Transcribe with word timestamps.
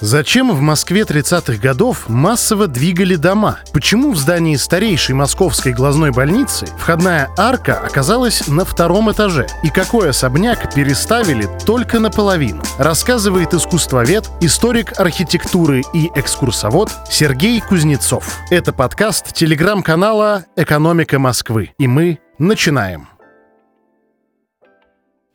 Зачем 0.00 0.52
в 0.52 0.60
Москве 0.60 1.02
30-х 1.02 1.58
годов 1.60 2.08
массово 2.08 2.66
двигали 2.66 3.16
дома? 3.16 3.60
Почему 3.72 4.12
в 4.12 4.18
здании 4.18 4.56
старейшей 4.56 5.14
московской 5.14 5.72
глазной 5.72 6.10
больницы 6.10 6.66
входная 6.78 7.30
арка 7.36 7.78
оказалась 7.78 8.46
на 8.48 8.64
втором 8.64 9.10
этаже? 9.12 9.46
И 9.62 9.70
какой 9.70 10.10
особняк 10.10 10.74
переставили 10.74 11.48
только 11.64 12.00
наполовину? 12.00 12.62
Рассказывает 12.78 13.54
искусствовед, 13.54 14.28
историк 14.40 14.98
архитектуры 14.98 15.82
и 15.92 16.10
экскурсовод 16.14 16.90
Сергей 17.10 17.60
Кузнецов. 17.60 18.38
Это 18.50 18.72
подкаст 18.72 19.32
телеграм-канала 19.32 20.44
«Экономика 20.56 21.18
Москвы». 21.18 21.72
И 21.78 21.86
мы 21.86 22.18
начинаем 22.38 23.08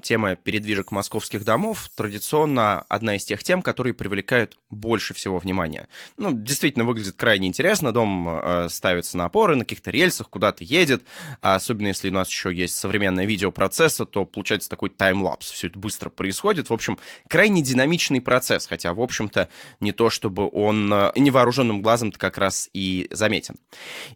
тема 0.02 0.36
передвижек 0.36 0.92
московских 0.92 1.44
домов 1.44 1.90
традиционно 1.96 2.82
одна 2.90 3.16
из 3.16 3.26
тех 3.26 3.44
тем, 3.44 3.62
которые 3.62 3.94
привлекают 3.94 4.58
больше 4.70 5.14
всего 5.14 5.40
внимания. 5.40 5.88
Ну, 6.18 6.32
действительно, 6.34 6.86
выглядит 6.86 7.16
крайне 7.16 7.48
интересно. 7.48 7.92
Дом 7.92 8.28
э, 8.30 8.68
ставится 8.70 9.18
на 9.18 9.26
опоры, 9.26 9.56
на 9.56 9.64
каких-то 9.64 9.92
рельсах, 9.92 10.30
куда-то 10.30 10.64
едет. 10.64 11.04
А 11.42 11.56
особенно 11.56 11.88
если 11.88 12.10
у 12.10 12.14
нас 12.14 12.30
еще 12.30 12.54
есть 12.54 12.76
современное 12.76 13.26
видеопроцесса, 13.26 14.06
то 14.06 14.26
получается 14.26 14.70
такой 14.70 14.90
таймлапс. 14.90 15.52
Все 15.52 15.68
это 15.68 15.80
быстро 15.80 16.10
происходит. 16.10 16.70
В 16.70 16.74
общем, 16.74 16.98
крайне 17.28 17.62
динамичный 17.62 18.22
процесс, 18.22 18.68
хотя, 18.68 18.94
в 18.94 19.02
общем-то, 19.02 19.50
не 19.80 19.92
то 19.92 20.10
чтобы 20.10 20.50
он 20.52 20.92
э, 20.94 21.12
невооруженным 21.16 21.82
глазом 21.82 22.12
как 22.12 22.38
раз 22.38 22.70
и 22.74 23.08
заметен. 23.12 23.56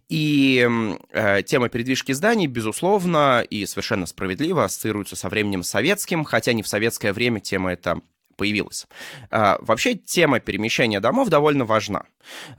И 0.09 0.67
э, 1.11 1.43
тема 1.43 1.69
передвижки 1.69 2.11
зданий, 2.11 2.47
безусловно, 2.47 3.41
и 3.41 3.65
совершенно 3.65 4.05
справедливо 4.05 4.65
ассоциируется 4.65 5.15
со 5.15 5.29
временем 5.29 5.63
советским, 5.73 6.23
хотя 6.23 6.53
не 6.53 6.61
в 6.61 6.67
советское 6.67 7.13
время 7.13 7.39
тема 7.39 7.73
эта 7.73 7.99
появилась. 8.35 8.85
А, 9.31 9.57
вообще 9.61 9.95
тема 9.95 10.39
перемещения 10.39 10.99
домов 10.99 11.29
довольно 11.29 11.65
важна, 11.65 12.03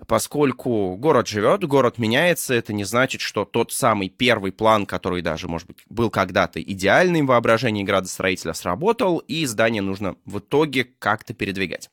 поскольку 0.07 0.97
город 0.97 1.29
живет, 1.29 1.65
город 1.65 1.99
меняется, 1.99 2.55
это 2.55 2.73
не 2.73 2.85
значит, 2.85 3.21
что 3.21 3.45
тот 3.45 3.73
самый 3.73 4.09
первый 4.09 4.51
план, 4.51 4.85
который 4.87 5.23
даже, 5.23 5.47
может 5.49 5.69
быть, 5.69 5.79
был 5.89 6.11
когда-то 6.11 6.61
идеальным 6.61 7.27
в 7.27 7.29
воображении 7.29 7.85
градостроителя, 7.85 8.53
сработал, 8.53 9.19
и 9.19 9.47
здание 9.47 9.83
нужно 9.83 10.17
в 10.25 10.39
итоге 10.39 10.85
как-то 10.99 11.35
передвигать. 11.35 11.91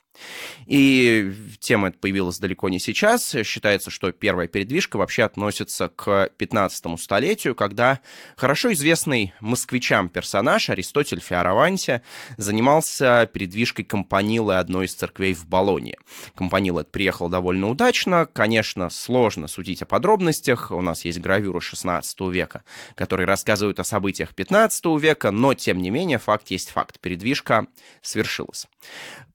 И 0.67 1.33
тема 1.59 1.89
эта 1.89 1.97
появилась 1.97 2.39
далеко 2.39 2.69
не 2.69 2.79
сейчас. 2.79 3.35
Считается, 3.43 3.89
что 3.89 4.11
первая 4.11 4.47
передвижка 4.47 4.97
вообще 4.97 5.23
относится 5.23 5.89
к 5.89 6.29
15 6.37 6.99
столетию, 6.99 7.55
когда 7.55 7.99
хорошо 8.35 8.71
известный 8.73 9.33
москвичам 9.39 10.09
персонаж 10.09 10.69
Аристотель 10.69 11.19
Фиараванти 11.19 12.01
занимался 12.37 13.29
передвижкой 13.31 13.85
компанилы 13.85 14.57
одной 14.57 14.85
из 14.85 14.93
церквей 14.93 15.33
в 15.33 15.47
Болонье. 15.47 15.97
Компанила 16.35 16.83
приехала 16.83 17.29
довольно 17.29 17.69
удачно. 17.69 18.27
Конечно, 18.31 18.89
сложно 18.89 19.47
судить 19.47 19.81
о 19.81 19.85
подробностях. 19.85 20.71
У 20.71 20.81
нас 20.81 21.05
есть 21.05 21.19
гравюры 21.19 21.61
16 21.61 22.19
века, 22.31 22.63
которые 22.95 23.27
рассказывают 23.27 23.79
о 23.79 23.83
событиях 23.83 24.35
15 24.35 24.85
века, 24.99 25.31
но, 25.31 25.53
тем 25.53 25.81
не 25.81 25.89
менее, 25.89 26.17
факт 26.17 26.49
есть 26.49 26.69
факт. 26.69 26.99
Передвижка 26.99 27.67
свершилась. 28.01 28.67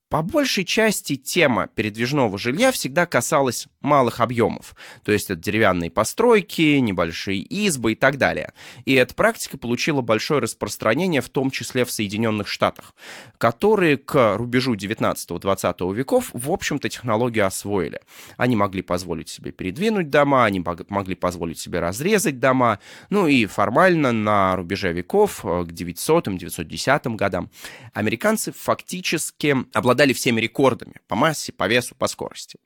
По 0.08 0.22
большей 0.22 0.64
части 0.64 1.16
тема 1.16 1.66
передвижного 1.66 2.38
жилья 2.38 2.70
всегда 2.70 3.06
касалась 3.06 3.66
малых 3.80 4.20
объемов, 4.20 4.76
то 5.04 5.10
есть 5.10 5.30
это 5.30 5.40
деревянные 5.40 5.90
постройки, 5.90 6.78
небольшие 6.78 7.40
избы 7.40 7.92
и 7.92 7.94
так 7.94 8.16
далее. 8.16 8.52
И 8.84 8.94
эта 8.94 9.14
практика 9.14 9.58
получила 9.58 10.02
большое 10.02 10.40
распространение, 10.40 11.20
в 11.20 11.28
том 11.28 11.50
числе 11.50 11.84
в 11.84 11.90
Соединенных 11.90 12.46
Штатах, 12.46 12.94
которые 13.38 13.96
к 13.96 14.36
рубежу 14.36 14.74
19-20 14.74 15.94
веков, 15.94 16.30
в 16.32 16.52
общем-то, 16.52 16.88
технологию 16.88 17.46
освоили. 17.46 18.00
Они 18.36 18.54
могли 18.54 18.82
позволить 18.82 19.28
себе 19.28 19.50
передвинуть 19.50 20.10
дома, 20.10 20.44
они 20.44 20.62
могли 20.88 21.14
позволить 21.14 21.58
себе 21.58 21.80
разрезать 21.80 22.38
дома, 22.38 22.78
ну 23.10 23.26
и 23.26 23.46
формально 23.46 24.12
на 24.12 24.54
рубеже 24.54 24.92
веков, 24.92 25.44
э, 25.44 25.64
к 25.64 25.72
900-910 25.72 27.16
годам, 27.16 27.50
американцы 27.92 28.52
фактически 28.52 29.56
обладали 29.72 30.05
обладали 30.06 30.12
всеми 30.12 30.40
рекордами 30.40 30.94
по 31.08 31.16
массе, 31.16 31.52
по 31.52 31.68
весу, 31.68 31.94
по 31.96 32.08
скорости. 32.08 32.58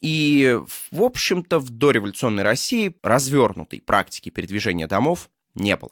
И, 0.00 0.58
в 0.90 1.02
общем-то, 1.02 1.58
в 1.58 1.70
дореволюционной 1.70 2.42
России 2.42 2.94
развернутой 3.02 3.80
практики 3.80 4.30
передвижения 4.30 4.86
домов 4.86 5.28
не 5.54 5.76
было. 5.76 5.90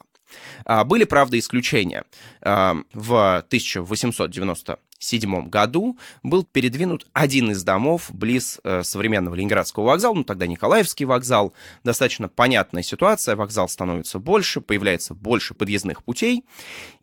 А, 0.65 0.83
были, 0.83 1.05
правда, 1.05 1.37
исключения. 1.37 2.03
А, 2.41 2.75
в 2.93 3.37
1897 3.37 5.49
году 5.49 5.97
был 6.23 6.43
передвинут 6.43 7.07
один 7.13 7.51
из 7.51 7.63
домов 7.63 8.09
близ 8.11 8.59
э, 8.63 8.83
современного 8.83 9.35
Ленинградского 9.35 9.85
вокзала, 9.85 10.13
ну 10.13 10.23
тогда 10.23 10.47
Николаевский 10.47 11.05
вокзал. 11.05 11.53
Достаточно 11.83 12.29
понятная 12.29 12.83
ситуация, 12.83 13.35
вокзал 13.35 13.67
становится 13.67 14.19
больше, 14.19 14.61
появляется 14.61 15.13
больше 15.13 15.53
подъездных 15.53 16.03
путей, 16.03 16.45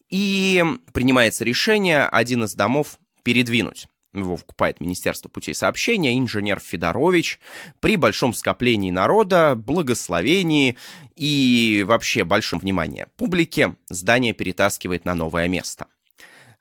и 0.09 0.65
принимается 0.93 1.45
решение 1.45 2.05
один 2.05 2.45
из 2.45 2.55
домов 2.55 2.99
передвинуть. 3.23 3.89
Его 4.15 4.37
вкупает 4.37 4.81
Министерство 4.81 5.29
путей 5.29 5.55
сообщения, 5.55 6.19
инженер 6.19 6.61
Федорович. 6.61 7.39
При 7.81 7.97
большом 7.97 8.33
скоплении 8.33 8.91
народа, 8.91 9.55
благословении 9.55 10.77
и 11.15 11.85
вообще 11.87 12.25
большом 12.25 12.59
внимании 12.61 13.07
публики 13.17 13.75
здание 13.91 14.33
перетаскивает 14.33 15.05
на 15.05 15.15
новое 15.15 15.47
место. 15.49 15.87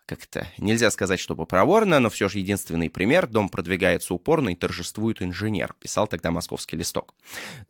Как-то 0.06 0.48
нельзя 0.58 0.90
сказать, 0.90 1.20
чтобы 1.20 1.46
проворно, 1.46 2.00
но 2.00 2.10
все 2.10 2.30
же 2.30 2.40
единственный 2.40 2.90
пример. 2.90 3.28
Дом 3.28 3.50
продвигается 3.50 4.14
упорно 4.14 4.50
и 4.50 4.56
торжествует 4.56 5.22
инженер, 5.22 5.76
писал 5.82 6.08
тогда 6.08 6.32
московский 6.32 6.78
листок. 6.78 7.14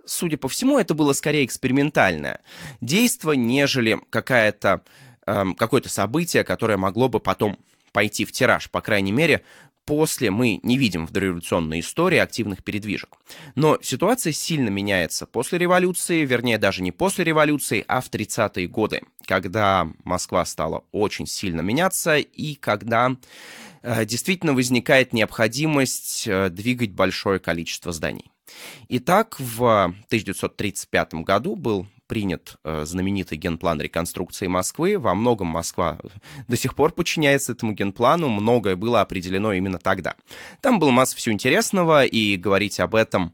Судя 0.05 0.37
по 0.37 0.47
всему, 0.47 0.77
это 0.77 0.93
было 0.93 1.13
скорее 1.13 1.45
экспериментальное 1.45 2.41
действо, 2.79 3.31
нежели 3.31 3.99
какая-то, 4.11 4.83
эм, 5.25 5.55
какое-то 5.55 5.89
событие, 5.89 6.43
которое 6.43 6.77
могло 6.77 7.09
бы 7.09 7.19
потом 7.19 7.57
пойти 7.97 8.25
в 8.25 8.31
тираж, 8.31 8.69
по 8.69 8.79
крайней 8.79 9.11
мере, 9.11 9.41
после 9.83 10.29
мы 10.29 10.59
не 10.61 10.77
видим 10.77 11.07
в 11.07 11.11
дореволюционной 11.11 11.79
истории 11.79 12.19
активных 12.19 12.63
передвижек. 12.63 13.09
Но 13.55 13.79
ситуация 13.81 14.33
сильно 14.33 14.69
меняется 14.69 15.25
после 15.25 15.57
революции, 15.57 16.23
вернее, 16.23 16.59
даже 16.59 16.83
не 16.83 16.91
после 16.91 17.25
революции, 17.25 17.83
а 17.87 18.01
в 18.01 18.11
30-е 18.11 18.67
годы, 18.67 19.01
когда 19.25 19.87
Москва 20.03 20.45
стала 20.45 20.83
очень 20.91 21.25
сильно 21.25 21.61
меняться 21.61 22.17
и 22.17 22.53
когда 22.53 23.15
э, 23.81 24.05
действительно 24.05 24.53
возникает 24.53 25.11
необходимость 25.11 26.27
э, 26.27 26.49
двигать 26.51 26.91
большое 26.91 27.39
количество 27.39 27.91
зданий. 27.91 28.29
Итак, 28.89 29.39
в 29.39 29.85
1935 30.05 31.15
году 31.15 31.55
был 31.55 31.87
принят 32.07 32.55
э, 32.63 32.85
знаменитый 32.85 33.37
генплан 33.37 33.81
реконструкции 33.81 34.47
Москвы. 34.47 34.97
Во 34.97 35.13
многом 35.13 35.47
Москва 35.47 35.99
до 36.47 36.57
сих 36.57 36.75
пор 36.75 36.91
подчиняется 36.91 37.51
этому 37.51 37.73
генплану. 37.73 38.29
Многое 38.29 38.75
было 38.75 39.01
определено 39.01 39.53
именно 39.53 39.77
тогда. 39.77 40.15
Там 40.61 40.79
было 40.79 40.91
масса 40.91 41.15
всего 41.15 41.33
интересного, 41.33 42.05
и 42.05 42.37
говорить 42.37 42.79
об 42.79 42.95
этом, 42.95 43.33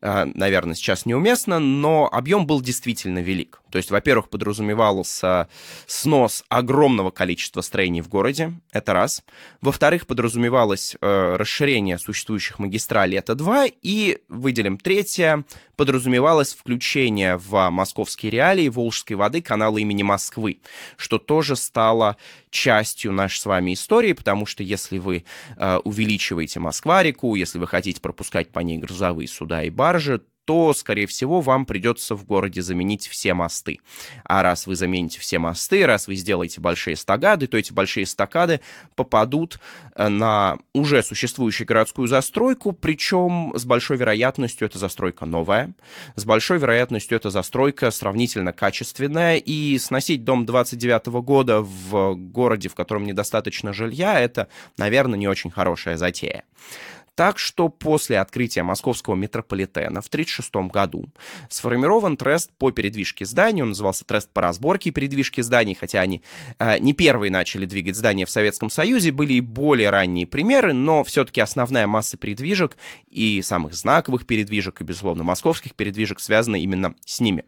э, 0.00 0.24
наверное, 0.24 0.74
сейчас 0.74 1.06
неуместно, 1.06 1.58
но 1.58 2.08
объем 2.10 2.46
был 2.46 2.60
действительно 2.60 3.18
велик. 3.20 3.60
То 3.74 3.78
есть, 3.78 3.90
во-первых, 3.90 4.28
подразумевался 4.28 5.48
снос 5.86 6.44
огромного 6.48 7.10
количества 7.10 7.60
строений 7.60 8.02
в 8.02 8.08
городе, 8.08 8.52
это 8.70 8.92
раз. 8.92 9.24
Во-вторых, 9.60 10.06
подразумевалось 10.06 10.96
э, 11.00 11.36
расширение 11.36 11.98
существующих 11.98 12.60
магистралей, 12.60 13.18
это 13.18 13.34
два. 13.34 13.66
И, 13.82 14.18
выделим 14.28 14.78
третье, 14.78 15.44
подразумевалось 15.74 16.54
включение 16.54 17.36
в 17.36 17.68
московские 18.14 18.30
реалии 18.30 18.68
Волжской 18.68 19.16
воды 19.16 19.42
канала 19.42 19.78
имени 19.78 20.04
Москвы, 20.04 20.60
что 20.96 21.18
тоже 21.18 21.56
стало 21.56 22.16
частью 22.50 23.12
нашей 23.12 23.38
с 23.38 23.46
вами 23.46 23.74
истории, 23.74 24.12
потому 24.12 24.46
что 24.46 24.62
если 24.62 24.98
вы 24.98 25.24
э, 25.56 25.76
увеличиваете 25.78 26.60
Москва-реку, 26.60 27.34
если 27.34 27.58
вы 27.58 27.66
хотите 27.66 28.00
пропускать 28.00 28.50
по 28.50 28.60
ней 28.60 28.78
грузовые 28.78 29.26
суда 29.26 29.64
и 29.64 29.70
баржи, 29.70 30.22
то, 30.44 30.74
скорее 30.74 31.06
всего, 31.06 31.40
вам 31.40 31.66
придется 31.66 32.14
в 32.14 32.24
городе 32.24 32.62
заменить 32.62 33.08
все 33.08 33.34
мосты. 33.34 33.80
А 34.24 34.42
раз 34.42 34.66
вы 34.66 34.76
замените 34.76 35.20
все 35.20 35.38
мосты, 35.38 35.86
раз 35.86 36.06
вы 36.06 36.16
сделаете 36.16 36.60
большие 36.60 36.96
стакады, 36.96 37.46
то 37.46 37.56
эти 37.56 37.72
большие 37.72 38.06
стакады 38.06 38.60
попадут 38.94 39.58
э, 39.94 40.08
на 40.08 40.58
уже 40.72 41.02
существующую 41.02 41.66
городскую 41.66 42.08
застройку, 42.08 42.72
причем 42.72 43.52
с 43.54 43.64
большой 43.64 43.96
вероятностью 43.96 44.66
эта 44.66 44.78
застройка 44.78 45.26
новая, 45.26 45.74
с 46.16 46.24
большой 46.24 46.58
вероятностью 46.58 47.16
эта 47.16 47.30
застройка 47.30 47.90
сравнительно 47.90 48.52
качественная, 48.52 49.36
и 49.36 49.78
сносить 49.78 50.24
дом 50.24 50.46
29 50.46 51.06
года 51.22 51.60
в 51.60 52.14
городе, 52.14 52.68
в 52.68 52.74
котором 52.74 53.04
недостаточно 53.04 53.72
жилья, 53.72 54.20
это, 54.20 54.48
наверное, 54.76 55.18
не 55.18 55.28
очень 55.28 55.50
хорошая 55.50 55.96
затея. 55.96 56.44
Так 57.14 57.38
что 57.38 57.68
после 57.68 58.18
открытия 58.18 58.64
московского 58.64 59.14
метрополитена 59.14 60.00
в 60.00 60.08
1936 60.08 60.72
году 60.72 61.08
сформирован 61.48 62.16
трест 62.16 62.50
по 62.58 62.72
передвижке 62.72 63.24
зданий. 63.24 63.62
Он 63.62 63.68
назывался 63.68 64.04
трест 64.04 64.30
по 64.32 64.40
разборке 64.40 64.90
передвижки 64.90 65.40
зданий, 65.40 65.74
хотя 65.74 66.00
они 66.00 66.22
э, 66.58 66.78
не 66.80 66.92
первые 66.92 67.30
начали 67.30 67.66
двигать 67.66 67.96
здания 67.96 68.26
в 68.26 68.30
Советском 68.30 68.68
Союзе, 68.68 69.12
были 69.12 69.34
и 69.34 69.40
более 69.40 69.90
ранние 69.90 70.26
примеры, 70.26 70.72
но 70.72 71.04
все-таки 71.04 71.40
основная 71.40 71.86
масса 71.86 72.16
передвижек 72.16 72.76
и 73.08 73.42
самых 73.42 73.74
знаковых 73.74 74.26
передвижек, 74.26 74.80
и, 74.80 74.84
безусловно, 74.84 75.22
московских 75.22 75.74
передвижек 75.74 76.18
связана 76.18 76.56
именно 76.56 76.96
с 77.04 77.20
ними. 77.20 77.44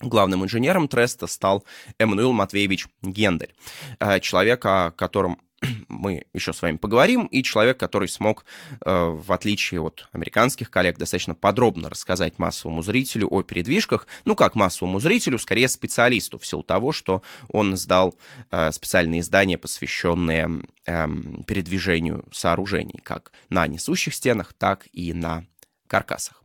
Главным 0.00 0.44
инженером 0.44 0.88
Треста 0.88 1.26
стал 1.26 1.64
Эммануил 1.98 2.32
Матвеевич 2.32 2.86
Гендель, 3.02 3.54
э, 3.98 4.20
человек, 4.20 4.64
о 4.64 4.90
котором 4.92 5.38
мы 5.88 6.24
еще 6.32 6.52
с 6.52 6.62
вами 6.62 6.76
поговорим, 6.76 7.26
и 7.26 7.42
человек, 7.42 7.78
который 7.78 8.08
смог, 8.08 8.44
э, 8.84 8.90
в 8.90 9.32
отличие 9.32 9.80
от 9.80 10.08
американских 10.12 10.70
коллег, 10.70 10.98
достаточно 10.98 11.34
подробно 11.34 11.88
рассказать 11.88 12.38
массовому 12.38 12.82
зрителю 12.82 13.28
о 13.28 13.42
передвижках, 13.42 14.06
ну 14.24 14.34
как 14.34 14.54
массовому 14.54 15.00
зрителю, 15.00 15.38
скорее 15.38 15.68
специалисту, 15.68 16.38
в 16.38 16.46
силу 16.46 16.62
того, 16.62 16.92
что 16.92 17.22
он 17.48 17.76
сдал 17.76 18.14
э, 18.50 18.72
специальные 18.72 19.20
издания, 19.20 19.58
посвященные 19.58 20.62
эм, 20.86 21.44
передвижению 21.44 22.24
сооружений, 22.32 23.00
как 23.02 23.32
на 23.48 23.66
несущих 23.66 24.14
стенах, 24.14 24.52
так 24.52 24.86
и 24.92 25.12
на 25.12 25.44
каркасах. 25.86 26.42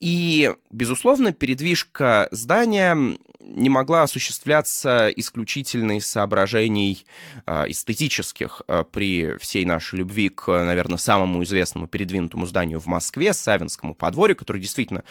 И, 0.00 0.52
безусловно, 0.70 1.32
передвижка 1.32 2.28
здания 2.30 3.16
не 3.40 3.68
могла 3.68 4.02
осуществляться 4.02 5.08
исключительно 5.14 5.98
из 5.98 6.06
соображений 6.06 7.06
э, 7.46 7.70
эстетических 7.70 8.62
э, 8.66 8.84
при 8.90 9.36
всей 9.38 9.64
нашей 9.64 10.00
любви 10.00 10.30
к, 10.30 10.50
наверное, 10.50 10.98
самому 10.98 11.42
известному 11.44 11.86
передвинутому 11.86 12.46
зданию 12.46 12.80
в 12.80 12.86
Москве, 12.86 13.32
Савинскому 13.32 13.94
подворью, 13.94 14.36
который 14.36 14.60
действительно 14.60 15.04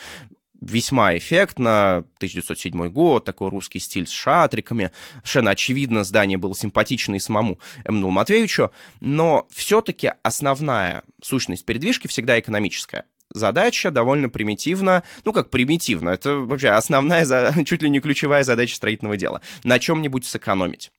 весьма 0.63 1.18
эффектно. 1.18 2.06
1907 2.18 2.88
год, 2.89 3.25
такой 3.25 3.50
русский 3.50 3.80
стиль 3.80 4.07
с 4.07 4.12
шатриками. 4.12 4.91
Совершенно 5.18 5.51
очевидно, 5.51 6.03
здание 6.03 6.38
было 6.38 6.56
симпатично 6.56 7.15
и 7.15 7.19
самому 7.19 7.59
Эмману 7.85 8.09
Матвеевичу, 8.09 8.71
но 9.01 9.47
все-таки 9.51 10.12
основная 10.24 11.03
сущность 11.21 11.65
передвижки 11.65 12.07
всегда 12.07 12.39
экономическая 12.39 13.06
задача 13.33 13.91
довольно 13.91 14.30
примитивна, 14.30 15.03
ну 15.25 15.33
как 15.33 15.50
примитивно, 15.50 16.09
это 16.09 16.38
вообще 16.38 16.69
основная, 16.69 17.25
чуть 17.65 17.81
ли 17.81 17.89
не 17.89 18.00
ключевая 18.00 18.44
задача 18.44 18.75
строительного 18.75 19.18
дела, 19.18 19.41
на 19.63 19.80
чем-нибудь 19.80 20.25
сэкономить. 20.25 20.91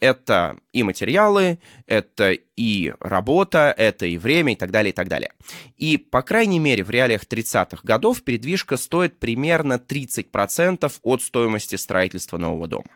Это 0.00 0.56
и 0.72 0.82
материалы, 0.82 1.58
это 1.86 2.32
и 2.56 2.94
работа, 3.00 3.74
это 3.76 4.06
и 4.06 4.16
время 4.16 4.54
и 4.54 4.56
так 4.56 4.70
далее, 4.70 4.92
и 4.92 4.94
так 4.94 5.08
далее. 5.08 5.32
И, 5.76 5.98
по 5.98 6.22
крайней 6.22 6.58
мере, 6.58 6.84
в 6.84 6.90
реалиях 6.90 7.24
30-х 7.24 7.82
годов 7.82 8.22
передвижка 8.22 8.76
стоит 8.76 9.18
примерно 9.18 9.74
30% 9.74 10.92
от 11.02 11.22
стоимости 11.22 11.76
строительства 11.76 12.38
нового 12.38 12.66
дома 12.66 12.86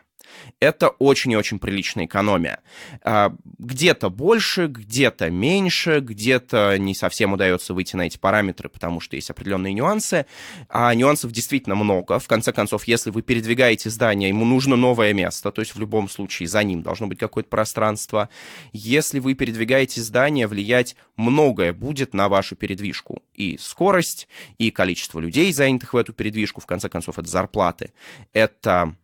это 0.59 0.89
очень 0.89 1.31
и 1.31 1.37
очень 1.37 1.59
приличная 1.59 2.05
экономия. 2.05 2.59
А, 3.03 3.33
где-то 3.57 4.09
больше, 4.09 4.67
где-то 4.67 5.29
меньше, 5.29 5.99
где-то 5.99 6.77
не 6.77 6.95
совсем 6.95 7.33
удается 7.33 7.73
выйти 7.73 7.95
на 7.95 8.07
эти 8.07 8.17
параметры, 8.17 8.69
потому 8.69 8.99
что 8.99 9.15
есть 9.15 9.29
определенные 9.29 9.73
нюансы. 9.73 10.25
А 10.69 10.93
нюансов 10.93 11.31
действительно 11.31 11.75
много. 11.75 12.19
В 12.19 12.27
конце 12.27 12.51
концов, 12.53 12.85
если 12.85 13.09
вы 13.09 13.21
передвигаете 13.21 13.89
здание, 13.89 14.29
ему 14.29 14.45
нужно 14.45 14.75
новое 14.75 15.13
место, 15.13 15.51
то 15.51 15.61
есть 15.61 15.75
в 15.75 15.79
любом 15.79 16.09
случае 16.09 16.47
за 16.47 16.63
ним 16.63 16.81
должно 16.81 17.07
быть 17.07 17.19
какое-то 17.19 17.49
пространство. 17.49 18.29
Если 18.73 19.19
вы 19.19 19.33
передвигаете 19.33 20.01
здание, 20.01 20.47
влиять 20.47 20.95
многое 21.15 21.73
будет 21.73 22.13
на 22.13 22.29
вашу 22.29 22.55
передвижку. 22.55 23.21
И 23.33 23.57
скорость, 23.59 24.27
и 24.57 24.71
количество 24.71 25.19
людей, 25.19 25.51
занятых 25.53 25.93
в 25.93 25.97
эту 25.97 26.13
передвижку, 26.13 26.61
в 26.61 26.65
конце 26.65 26.89
концов, 26.89 27.19
это 27.19 27.27
зарплаты. 27.27 27.91
Это 28.33 28.95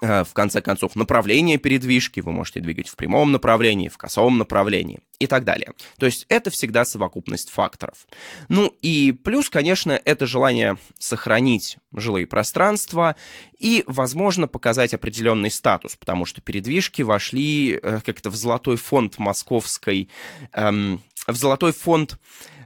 в 0.00 0.28
конце 0.32 0.60
концов, 0.60 0.96
направление 0.96 1.58
передвижки, 1.58 2.20
вы 2.20 2.32
можете 2.32 2.60
двигать 2.60 2.88
в 2.88 2.96
прямом 2.96 3.32
направлении, 3.32 3.88
в 3.88 3.98
косом 3.98 4.38
направлении 4.38 5.00
и 5.18 5.26
так 5.26 5.44
далее. 5.44 5.72
То 5.98 6.06
есть 6.06 6.26
это 6.28 6.50
всегда 6.50 6.84
совокупность 6.84 7.50
факторов. 7.50 8.06
Ну 8.48 8.74
и 8.80 9.12
плюс, 9.12 9.50
конечно, 9.50 10.00
это 10.04 10.26
желание 10.26 10.78
сохранить 10.98 11.76
жилые 11.94 12.26
пространства 12.26 13.16
и, 13.58 13.84
возможно, 13.86 14.48
показать 14.48 14.94
определенный 14.94 15.50
статус, 15.50 15.96
потому 15.96 16.24
что 16.24 16.40
передвижки 16.40 17.02
вошли 17.02 17.78
э, 17.80 18.00
как-то 18.04 18.30
в 18.30 18.34
золотой 18.36 18.76
фонд 18.76 19.18
московской, 19.18 20.08
эм, 20.52 21.02
в 21.26 21.36
золотой 21.36 21.72
фонд 21.72 22.18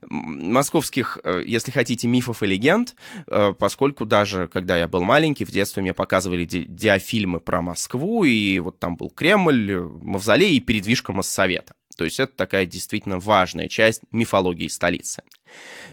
московских, 0.09 1.19
э, 1.25 1.43
если 1.47 1.71
хотите, 1.71 2.09
мифов 2.09 2.43
и 2.43 2.47
легенд, 2.47 2.95
э, 3.27 3.55
поскольку 3.59 4.05
даже 4.05 4.49
когда 4.49 4.77
я 4.77 4.89
был 4.89 5.03
маленький, 5.03 5.45
в 5.45 5.51
детстве 5.51 5.83
мне 5.83 5.95
показывали 5.95 6.45
ди 6.45 6.65
диафильмы 6.65 7.41
про 7.41 7.63
Москву, 7.63 8.25
и 8.25 8.59
вот 8.59 8.79
там 8.79 8.97
был 8.97 9.11
Кремль, 9.11 9.81
Мавзолей 10.03 10.57
и 10.57 10.61
передвижка 10.61 11.13
Моссовета. 11.13 11.75
То 11.97 12.05
есть 12.05 12.21
это 12.21 12.35
такая 12.35 12.67
действительно 12.67 13.19
важная 13.19 13.69
часть 13.69 14.03
мифологии 14.11 14.69
столицы. 14.69 15.23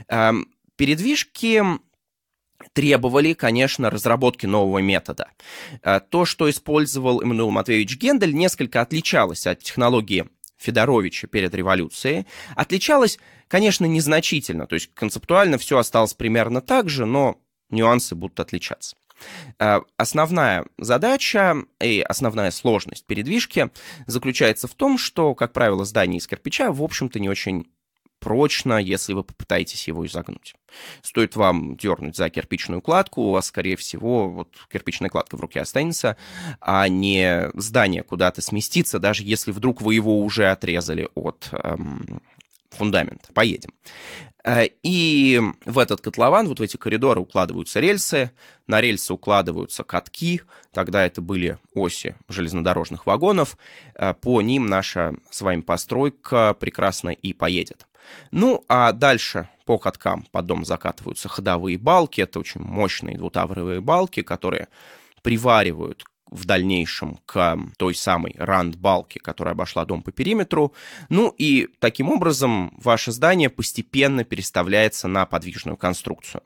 Эм, 0.08 0.48
передвижки 0.76 1.64
требовали, 2.74 3.34
конечно, 3.34 3.90
разработки 3.90 4.46
нового 4.46 4.80
метода. 4.80 5.28
Э, 5.84 6.00
то, 6.00 6.26
что 6.26 6.50
использовал 6.50 7.22
Эммануил 7.22 7.52
Матвеевич 7.52 7.98
Гендель, 7.98 8.34
несколько 8.34 8.82
отличалось 8.82 9.48
от 9.48 9.60
технологии 9.60 10.28
Федоровича 10.62 11.28
перед 11.28 11.54
революцией, 11.56 12.26
отличалось, 12.56 13.20
конечно, 13.48 13.86
незначительно, 13.86 14.68
то 14.68 14.76
есть 14.76 14.94
концептуально 14.94 15.58
все 15.58 15.78
осталось 15.78 16.14
примерно 16.14 16.62
так 16.62 16.88
же, 16.88 17.06
но 17.06 17.38
нюансы 17.70 18.16
будут 18.16 18.40
отличаться. 18.40 18.96
Э, 19.60 19.82
основная 19.98 20.66
задача 20.78 21.56
и 21.82 22.02
основная 22.02 22.52
сложность 22.52 23.06
передвижки 23.06 23.70
заключается 24.08 24.68
в 24.68 24.76
том, 24.76 24.98
что, 24.98 25.36
как 25.36 25.54
правило, 25.54 25.86
здание 25.86 26.20
из 26.20 26.28
кирпича, 26.28 26.72
в 26.72 26.84
общем-то, 26.84 27.20
не 27.20 27.30
очень 27.30 27.68
прочно, 28.22 28.78
если 28.78 29.14
вы 29.14 29.24
попытаетесь 29.24 29.88
его 29.88 30.06
изогнуть. 30.06 30.54
Стоит 31.02 31.36
вам 31.36 31.76
дернуть 31.76 32.16
за 32.16 32.30
кирпичную 32.30 32.82
кладку, 32.82 33.24
у 33.24 33.32
вас, 33.32 33.48
скорее 33.48 33.76
всего, 33.76 34.30
вот 34.30 34.56
кирпичная 34.72 35.10
кладка 35.10 35.36
в 35.36 35.42
руке 35.42 35.60
останется, 35.60 36.16
а 36.62 36.88
не 36.88 37.50
здание 37.56 38.04
куда-то 38.04 38.42
сместится, 38.42 39.00
даже 39.00 39.24
если 39.24 39.52
вдруг 39.52 39.82
вы 39.82 39.96
его 39.96 40.22
уже 40.22 40.50
отрезали 40.50 41.10
от 41.16 41.50
эм, 41.52 42.22
фундамента. 42.70 43.34
Поедем. 43.34 43.72
Э, 44.44 44.68
и 44.84 45.42
в 45.66 45.80
этот 45.80 46.02
котлован, 46.02 46.48
вот 46.48 46.60
в 46.60 46.64
эти 46.64 46.78
коридоры 46.78 47.22
укладываются 47.22 47.80
рельсы, 47.80 48.32
на 48.68 48.82
рельсы 48.82 49.14
укладываются 49.14 49.84
катки, 49.84 50.42
тогда 50.72 51.06
это 51.06 51.22
были 51.22 51.58
оси 51.74 52.16
железнодорожных 52.30 53.06
вагонов, 53.06 53.58
э, 53.96 54.14
по 54.14 54.42
ним 54.42 54.68
наша 54.68 55.16
с 55.30 55.42
вами 55.42 55.62
постройка 55.62 56.54
прекрасно 56.54 57.10
и 57.10 57.34
поедет. 57.34 57.88
Ну, 58.32 58.64
а 58.68 58.92
дальше 58.92 59.50
по 59.66 59.78
каткам 59.78 60.26
под 60.32 60.46
дом 60.46 60.66
закатываются 60.66 61.30
ходовые 61.30 61.78
балки. 61.78 62.22
Это 62.22 62.40
очень 62.40 62.62
мощные 62.62 63.18
двутавровые 63.18 63.82
балки, 63.82 64.22
которые 64.22 64.68
приваривают 65.22 66.04
в 66.32 66.46
дальнейшем 66.46 67.20
к 67.26 67.60
той 67.78 67.94
самой 67.94 68.34
ранд-балке, 68.38 69.20
которая 69.20 69.54
обошла 69.54 69.84
дом 69.86 70.02
по 70.02 70.12
периметру. 70.12 70.74
Ну 71.10 71.34
и 71.38 71.68
таким 71.80 72.10
образом 72.10 72.74
ваше 72.78 73.12
здание 73.12 73.50
постепенно 73.50 74.24
переставляется 74.24 75.10
на 75.10 75.26
подвижную 75.26 75.76
конструкцию. 75.76 76.42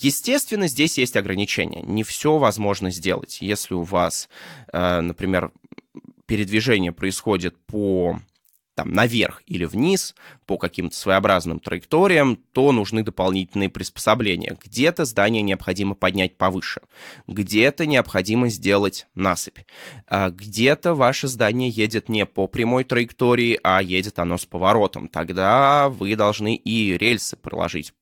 Естественно, 0.00 0.66
здесь 0.66 0.98
есть 0.98 1.16
ограничения. 1.16 1.82
Не 1.82 2.02
все 2.02 2.38
возможно 2.38 2.90
сделать. 2.90 3.40
Если 3.40 3.74
у 3.74 3.82
вас, 3.82 4.28
э, 4.72 5.00
например, 5.00 5.52
передвижение 6.26 6.92
происходит 6.92 7.56
по 7.66 8.18
там, 8.80 8.92
наверх 8.92 9.42
или 9.44 9.66
вниз 9.66 10.14
по 10.46 10.56
каким-то 10.56 10.96
своеобразным 10.96 11.60
траекториям, 11.60 12.36
то 12.52 12.72
нужны 12.72 13.02
дополнительные 13.02 13.68
приспособления. 13.68 14.56
Где-то 14.64 15.04
здание 15.04 15.42
необходимо 15.42 15.94
поднять 15.94 16.38
повыше, 16.38 16.80
где-то 17.26 17.84
необходимо 17.84 18.48
сделать 18.48 19.06
насыпь, 19.14 19.58
а 20.06 20.30
где-то 20.30 20.94
ваше 20.94 21.28
здание 21.28 21.68
едет 21.68 22.08
не 22.08 22.24
по 22.24 22.46
прямой 22.46 22.84
траектории, 22.84 23.60
а 23.62 23.82
едет 23.82 24.18
оно 24.18 24.38
с 24.38 24.46
поворотом. 24.46 25.08
Тогда 25.08 25.90
вы 25.90 26.16
должны 26.16 26.54
и 26.54 26.96
рельсы 26.96 27.36
проложить 27.36 27.92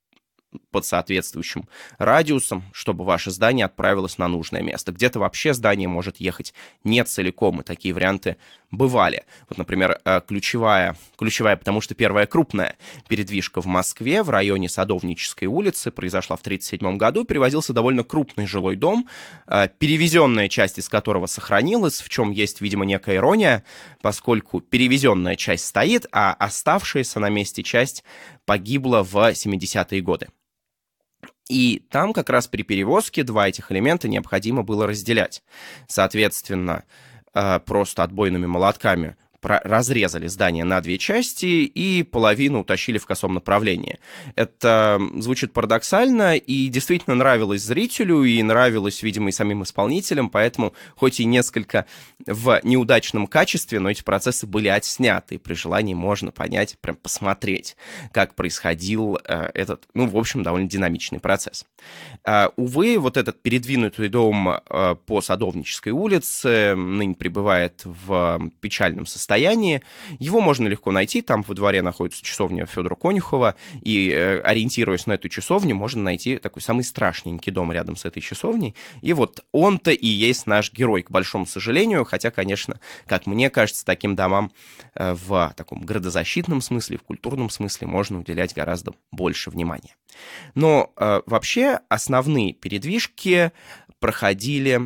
под 0.71 0.85
соответствующим 0.85 1.69
радиусом, 1.99 2.65
чтобы 2.73 3.05
ваше 3.05 3.31
здание 3.31 3.67
отправилось 3.67 4.19
на 4.19 4.29
нужное 4.29 4.63
место. 4.63 4.93
Где-то 4.93 5.19
вообще 5.19 5.55
здание 5.55 5.89
может 5.89 6.19
ехать 6.19 6.55
не 6.85 7.05
целиком, 7.05 7.61
и 7.61 7.65
такие 7.65 7.95
варианты 7.95 8.37
бывали. 8.71 9.25
Вот, 9.49 9.59
например, 9.59 9.99
э, 10.05 10.21
ключевая, 10.27 10.97
ключевая, 11.17 11.57
потому 11.57 11.81
что 11.81 11.95
первая 11.95 12.27
крупная 12.27 12.77
передвижка 13.09 13.61
в 13.63 13.67
Москве 13.67 14.23
в 14.23 14.31
районе 14.31 14.69
Садовнической 14.69 15.49
улицы 15.49 15.91
произошла 15.91 16.37
в 16.37 16.41
1937 16.41 16.97
году. 16.99 17.25
Перевозился 17.25 17.73
довольно 17.73 18.05
крупный 18.05 18.47
жилой 18.47 18.77
дом, 18.77 19.09
э, 19.47 19.69
перевезенная 19.79 20.49
часть 20.49 20.79
из 20.79 20.89
которого 20.89 21.27
сохранилась, 21.27 22.01
в 22.01 22.09
чем 22.09 22.31
есть, 22.31 22.61
видимо, 22.61 22.85
некая 22.85 23.17
ирония, 23.17 23.65
поскольку 24.03 24.61
перевезенная 24.61 25.37
часть 25.37 25.67
стоит, 25.67 26.07
а 26.13 26.35
оставшаяся 26.35 27.21
на 27.21 27.31
месте 27.31 27.63
часть 27.63 28.05
погибла 28.45 29.03
в 29.03 29.17
70-е 29.17 30.03
годы. 30.03 30.29
И 31.49 31.83
там 31.91 32.13
как 32.13 32.29
раз 32.29 32.47
при 32.47 32.63
перевозке 32.63 33.23
два 33.23 33.49
этих 33.49 33.73
элемента 33.73 34.07
необходимо 34.07 34.63
было 34.63 34.87
разделять. 34.87 35.43
Соответственно, 35.87 36.85
просто 37.65 38.03
отбойными 38.03 38.47
молотками 38.47 39.17
разрезали 39.43 40.27
здание 40.27 40.65
на 40.65 40.81
две 40.81 40.99
части 40.99 41.47
и 41.47 42.03
половину 42.03 42.61
утащили 42.61 42.99
в 42.99 43.07
косом 43.07 43.35
направлении. 43.35 43.99
Это 44.35 45.01
звучит 45.17 45.53
парадоксально 45.53 46.37
и 46.37 46.69
действительно 46.69 47.17
нравилось 47.17 47.63
зрителю 47.63 48.25
и 48.25 48.43
нравилось, 48.43 49.03
видимо, 49.03 49.29
и 49.29 49.33
самим 49.33 49.63
исполнителям, 49.63 50.31
поэтому 50.31 50.75
хоть 50.97 51.21
и 51.21 51.25
несколько 51.25 51.87
в 52.27 52.61
неудачном 52.63 53.27
качестве, 53.27 53.81
но 53.81 53.91
эти 53.91 54.03
процессы 54.03 54.47
были 54.47 54.69
отсняты, 54.69 55.37
и 55.37 55.39
при 55.39 55.55
желании 55.55 55.95
можно 55.95 56.31
понять, 56.31 56.77
прям 56.81 56.97
посмотреть, 56.97 57.77
как 58.13 58.35
происходил 58.35 59.19
э, 59.25 59.51
этот, 59.55 59.85
ну, 59.95 60.07
в 60.07 60.17
общем, 60.17 60.43
довольно 60.43 60.69
динамичный 60.69 61.21
процесс. 61.21 61.65
Э, 62.25 62.49
увы, 62.57 62.99
вот 62.99 63.17
этот 63.17 63.41
передвинутый 63.43 64.09
дом 64.09 64.49
э, 64.49 64.97
по 65.07 65.21
Садовнической 65.21 65.93
улице 65.93 66.75
ныне 66.75 67.15
пребывает 67.15 67.83
в 67.85 68.51
печальном 68.61 69.07
состоянии, 69.07 69.28
состоянии. 69.29 69.83
Его 70.19 70.41
можно 70.41 70.69
легко 70.69 70.91
найти, 70.91 71.21
там 71.21 71.43
во 71.47 71.55
дворе 71.55 71.83
находится 71.83 72.25
часовня 72.25 72.65
Федора 72.65 72.95
Конюхова, 72.95 73.57
и 73.83 74.11
э, 74.11 74.41
ориентируясь 74.41 75.07
на 75.07 75.13
эту 75.13 75.29
часовню, 75.29 75.75
можно 75.75 76.03
найти 76.03 76.39
такой 76.39 76.63
самый 76.63 76.83
страшненький 76.83 77.53
дом 77.53 77.71
рядом 77.71 77.97
с 77.97 78.07
этой 78.07 78.23
часовней. 78.23 78.75
И 79.03 79.13
вот 79.13 79.45
он-то 79.53 79.91
и 79.91 80.07
есть 80.07 80.47
наш 80.47 80.73
герой, 80.73 81.03
к 81.03 81.11
большому 81.11 81.45
сожалению, 81.45 82.07
хотя, 82.07 82.31
конечно, 82.31 82.81
как 83.07 83.27
мне 83.27 83.51
кажется, 83.51 83.85
таким 83.85 84.17
домам 84.17 84.51
э, 84.95 85.13
в 85.13 85.53
таком 85.57 85.83
градозащитном 85.83 86.63
смысле, 86.63 86.97
в 86.97 87.03
культурном 87.03 87.51
смысле 87.51 87.87
можно 87.87 88.21
уделять 88.21 88.55
гораздо 88.55 88.95
больше 89.13 89.51
внимания. 89.51 89.95
Но 90.55 90.91
э, 90.97 91.21
вообще 91.27 91.81
основные 91.91 92.55
передвижки 92.55 93.53
проходили 94.01 94.81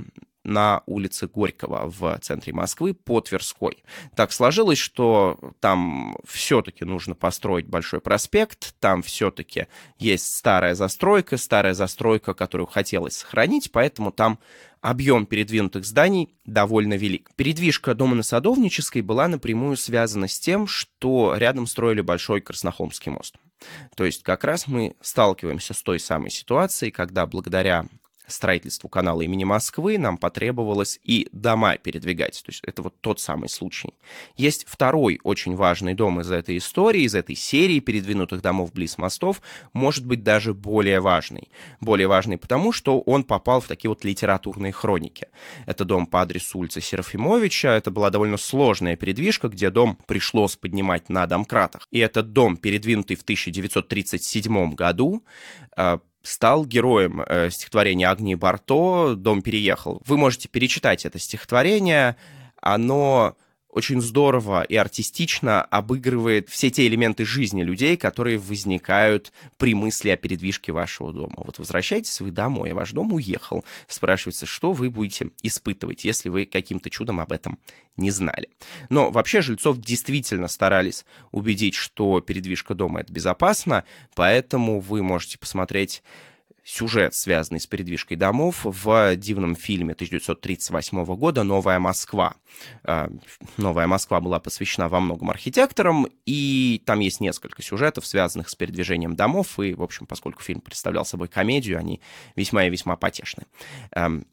на 0.45 0.83
улице 0.87 1.27
Горького 1.27 1.91
в 1.91 2.19
центре 2.21 2.53
Москвы 2.53 2.95
по 2.95 3.21
Тверской. 3.21 3.85
Так 4.17 4.33
сложилось, 4.33 4.79
что 4.79 5.39
там 5.61 6.17
все-таки 6.27 6.85
нужно 6.85 7.15
построить 7.15 7.67
большой 7.67 8.01
проспект, 8.01 8.75
там 8.81 9.03
все-таки 9.03 9.67
есть 9.99 10.35
старая 10.35 10.75
застройка, 10.75 11.37
старая 11.37 11.75
застройка, 11.75 12.35
которую 12.35 12.67
хотелось 12.67 13.17
сохранить, 13.17 13.71
поэтому 13.73 14.11
там 14.11 14.39
объем 14.81 15.27
передвинутых 15.27 15.87
зданий 15.87 16.35
довольно 16.45 16.95
велик. 16.95 17.31
Передвижка 17.37 17.95
дома 17.95 18.17
на 18.17 18.23
Садовнической 18.25 19.01
была 19.01 19.29
напрямую 19.29 19.77
связана 19.77 20.27
с 20.27 20.39
тем, 20.39 20.67
что 20.67 21.35
рядом 21.37 21.67
строили 21.67 22.01
большой 22.01 22.41
Краснохолмский 22.41 23.13
мост. 23.13 23.37
То 23.97 24.05
есть 24.05 24.25
как 24.25 24.43
раз 24.43 24.67
мы 24.67 24.97
сталкиваемся 25.01 25.73
с 25.73 25.83
той 25.83 26.01
самой 26.01 26.31
ситуацией, 26.31 26.91
когда 26.91 27.27
благодаря 27.27 27.87
строительству 28.33 28.89
канала 28.89 29.23
имени 29.23 29.45
Москвы 29.45 29.99
нам 29.99 30.19
потребовалось 30.19 30.99
и 31.05 31.29
дома 31.33 31.77
передвигать. 31.77 32.43
То 32.45 32.51
есть 32.51 32.63
это 32.65 32.83
вот 32.83 32.95
тот 33.01 33.21
самый 33.21 33.49
случай. 33.49 33.95
Есть 34.37 34.65
второй 34.69 35.21
очень 35.23 35.55
важный 35.55 35.95
дом 35.95 36.21
из 36.21 36.31
этой 36.31 36.57
истории, 36.57 37.03
из 37.03 37.15
этой 37.15 37.37
серии 37.37 37.81
передвинутых 37.81 38.43
домов 38.43 38.73
близ 38.73 38.99
мостов, 38.99 39.43
может 39.73 40.07
быть 40.07 40.23
даже 40.23 40.55
более 40.55 41.01
важный. 41.01 41.51
Более 41.81 42.09
важный 42.09 42.39
потому, 42.39 42.73
что 42.73 43.01
он 43.01 43.25
попал 43.25 43.61
в 43.61 43.69
такие 43.69 43.89
вот 43.89 44.05
литературные 44.05 44.73
хроники. 44.73 45.29
Это 45.67 45.85
дом 45.85 46.07
по 46.07 46.23
адресу 46.23 46.59
улицы 46.59 46.81
Серафимовича. 46.81 47.77
Это 47.77 47.91
была 47.91 48.11
довольно 48.11 48.37
сложная 48.37 48.97
передвижка, 48.97 49.49
где 49.49 49.71
дом 49.71 49.99
пришлось 50.07 50.57
поднимать 50.57 51.09
на 51.09 51.27
домкратах. 51.27 51.87
И 51.91 51.99
этот 51.99 52.33
дом, 52.33 52.57
передвинутый 52.57 53.17
в 53.17 53.23
1937 53.23 54.75
году, 54.75 55.25
а, 55.77 56.01
стал 56.23 56.65
героем 56.65 57.23
э, 57.27 57.51
стихотворения 57.51 58.09
Агнии 58.09 58.35
Барто 58.35 59.15
«Дом 59.17 59.43
переехал». 59.43 60.03
Вы 60.07 60.17
можете 60.17 60.49
перечитать 60.49 61.05
это 61.05 61.19
стихотворение. 61.19 62.17
Оно 62.61 63.37
очень 63.73 64.03
здорово 64.03 64.63
и 64.63 64.77
артистично 64.77 65.63
обыгрывает 65.63 66.51
все 66.51 66.71
те 66.71 66.87
элементы 66.87 67.25
жизни 67.25 67.63
людей, 67.63 67.97
которые 67.97 68.37
возникают 68.39 69.33
при 69.57 69.75
мысли 69.75 70.11
о 70.11 70.17
передвижке 70.17 70.73
вашего 70.73 71.13
дома. 71.13 71.37
Вот 71.39 71.59
возвращаетесь 71.59 72.21
вы 72.21 72.31
домой, 72.31 72.73
а 72.73 72.75
ваш 72.75 72.93
дом 72.93 73.15
уехал. 73.15 73.65
Спрашивается, 73.89 74.45
что 74.45 74.73
вы 74.73 74.91
будете 74.91 75.31
испытывать, 75.43 76.05
если 76.05 76.29
вы 76.29 76.45
каким-то 76.45 76.91
чудом 76.91 77.19
об 77.19 77.33
этом 77.33 77.59
не 77.97 78.11
знали. 78.11 78.51
Но 78.91 79.11
вообще 79.11 79.41
жильцов 79.41 79.79
действительно 79.79 80.49
старались 80.49 81.07
убедить, 81.31 81.75
что 81.75 82.21
передвижка 82.21 82.75
дома— 82.75 83.01
это 83.03 83.13
безопасно, 83.13 83.85
поэтому 84.15 84.81
вы 84.81 85.03
можете 85.03 85.39
посмотреть 85.39 86.03
сюжет, 86.65 87.15
связанный 87.15 87.61
с 87.61 87.67
передвижкой 87.67 88.17
домов, 88.17 88.61
в 88.63 89.17
дивном 89.17 89.57
фильме 89.57 89.95
1938 89.95 91.05
года 91.17 91.43
«Новая 91.43 91.79
Москва». 91.79 92.35
А, 92.85 93.11
«Новая 93.57 93.87
Москва» 93.87 94.21
была 94.21 94.39
посвящена 94.39 94.89
во 94.89 95.01
многом 95.01 95.31
архитекторам, 95.31 96.07
и 96.25 96.81
там 96.87 97.01
есть 97.01 97.21
несколько 97.21 97.63
сюжетов, 97.63 98.07
связанных 98.07 98.49
с 98.49 98.55
передвижением 98.55 99.17
домов, 99.17 99.59
и, 99.59 99.75
в 99.75 99.83
общем, 99.83 100.07
поскольку 100.07 100.43
фильм 100.43 100.61
представлял 100.61 101.05
собой 101.05 101.29
комедию, 101.29 101.79
они 101.79 102.01
весьма 102.37 102.65
и 102.67 102.71
весьма 102.71 102.97
потешны. 102.97 103.45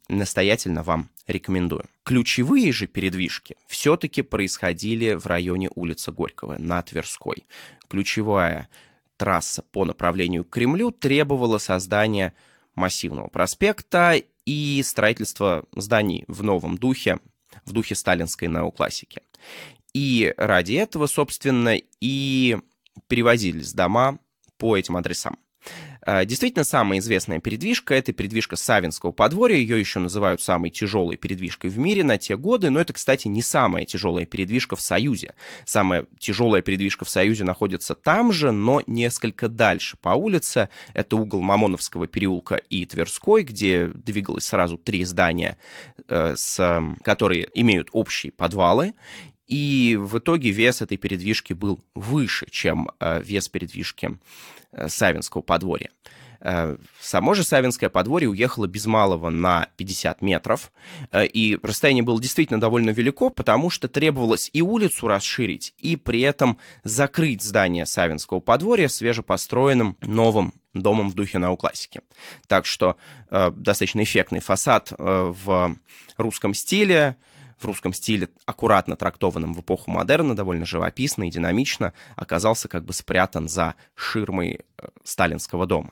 Настоятельно 0.08 0.82
вам 0.82 1.08
рекомендую. 1.26 1.86
Ключевые 2.04 2.72
же 2.72 2.86
передвижки 2.86 3.56
все-таки 3.66 4.22
происходили 4.22 5.14
в 5.14 5.26
районе 5.26 5.68
улицы 5.74 6.12
Горького, 6.12 6.56
на 6.58 6.82
Тверской. 6.82 7.46
Ключевая 7.88 8.68
трасса 9.20 9.62
по 9.70 9.84
направлению 9.84 10.46
к 10.46 10.48
Кремлю 10.48 10.90
требовала 10.92 11.58
создания 11.58 12.32
массивного 12.74 13.28
проспекта 13.28 14.14
и 14.46 14.82
строительства 14.82 15.66
зданий 15.76 16.24
в 16.26 16.42
новом 16.42 16.78
духе, 16.78 17.18
в 17.66 17.72
духе 17.72 17.96
сталинской 17.96 18.48
неоклассики. 18.48 19.20
И 19.92 20.32
ради 20.38 20.72
этого, 20.72 21.06
собственно, 21.06 21.76
и 22.00 22.56
перевозились 23.08 23.74
дома 23.74 24.18
по 24.56 24.74
этим 24.74 24.96
адресам. 24.96 25.38
Э, 26.06 26.24
действительно, 26.24 26.64
самая 26.64 26.98
известная 26.98 27.40
передвижка— 27.40 27.94
это 27.96 28.12
передвижка 28.12 28.56
Савинского 28.56 29.12
подворья. 29.12 29.56
Ее 29.56 29.78
еще 29.78 29.98
называют 29.98 30.40
самой 30.40 30.70
тяжелой 30.70 31.16
передвижкой 31.16 31.70
в 31.70 31.78
мире 31.78 32.04
на 32.04 32.18
те 32.18 32.36
годы. 32.36 32.70
Но 32.70 32.80
это, 32.80 32.92
кстати, 32.92 33.28
не 33.28 33.42
самая 33.42 33.84
тяжелая 33.84 34.26
передвижка 34.26 34.76
в 34.76 34.80
Союзе. 34.80 35.34
Самая 35.64 36.06
тяжелая 36.18 36.62
передвижка 36.62 37.04
в 37.04 37.10
Союзе 37.10 37.44
находится 37.44 37.94
там 37.94 38.32
же, 38.32 38.52
но 38.52 38.82
несколько 38.86 39.48
дальше 39.48 39.96
по 40.00 40.10
улице. 40.10 40.68
Это 40.94 41.16
угол 41.16 41.40
Мамоновского 41.40 42.06
переулка 42.06 42.56
и 42.56 42.86
Тверской, 42.86 43.42
где 43.42 43.88
двигалось 43.88 44.44
сразу 44.44 44.78
три 44.78 45.04
здания, 45.04 45.58
э, 46.08 46.34
с, 46.36 46.82
которые 47.02 47.48
имеют 47.54 47.88
общие 47.92 48.32
подвалы. 48.32 48.94
И 49.50 49.98
в 50.00 50.18
итоге 50.18 50.52
вес 50.52 50.80
этой 50.80 50.96
передвижки 50.96 51.52
был 51.54 51.80
выше, 51.96 52.46
чем 52.50 52.88
э, 53.00 53.20
вес 53.20 53.48
передвижки 53.48 54.16
э, 54.70 54.88
Савинского 54.88 55.42
подворья. 55.42 55.90
Э, 56.40 56.76
само 57.00 57.34
же 57.34 57.42
Савинское 57.42 57.90
подворье 57.90 58.28
уехало 58.28 58.68
без 58.68 58.86
малого 58.86 59.28
на 59.28 59.66
50 59.76 60.22
метров, 60.22 60.70
и 61.12 61.58
расстояние 61.64 62.04
было 62.04 62.22
действительно 62.22 62.60
довольно 62.60 62.90
велико, 62.90 63.28
потому 63.28 63.70
что 63.70 63.88
требовалось 63.88 64.50
и 64.52 64.62
улицу 64.62 65.08
расширить, 65.08 65.74
и 65.78 65.96
при 65.96 66.20
этом 66.20 66.56
закрыть 66.84 67.42
здание 67.42 67.86
Савинского 67.86 68.38
подворья 68.38 68.86
свежепостроенным 68.86 69.96
новым 70.00 70.54
домом 70.74 71.10
в 71.10 71.14
духе 71.14 71.38
неоклассики. 71.38 72.02
Так 72.46 72.66
что 72.66 72.96
э, 73.30 73.50
достаточно 73.50 74.04
эффектный 74.04 74.40
фасад 74.40 74.92
э, 74.96 75.34
в 75.44 75.76
русском 76.16 76.54
стиле, 76.54 77.16
в 77.60 77.64
русском 77.64 77.92
стиле, 77.92 78.28
аккуратно 78.46 78.96
трактованном 78.96 79.54
в 79.54 79.60
эпоху 79.60 79.90
модерна, 79.90 80.34
довольно 80.34 80.64
живописно 80.64 81.24
и 81.24 81.30
динамично, 81.30 81.92
оказался 82.16 82.68
как 82.68 82.84
бы 82.84 82.92
спрятан 82.92 83.48
за 83.48 83.74
ширмой 83.94 84.60
э, 84.78 84.88
сталинского 85.04 85.66
дома. 85.66 85.90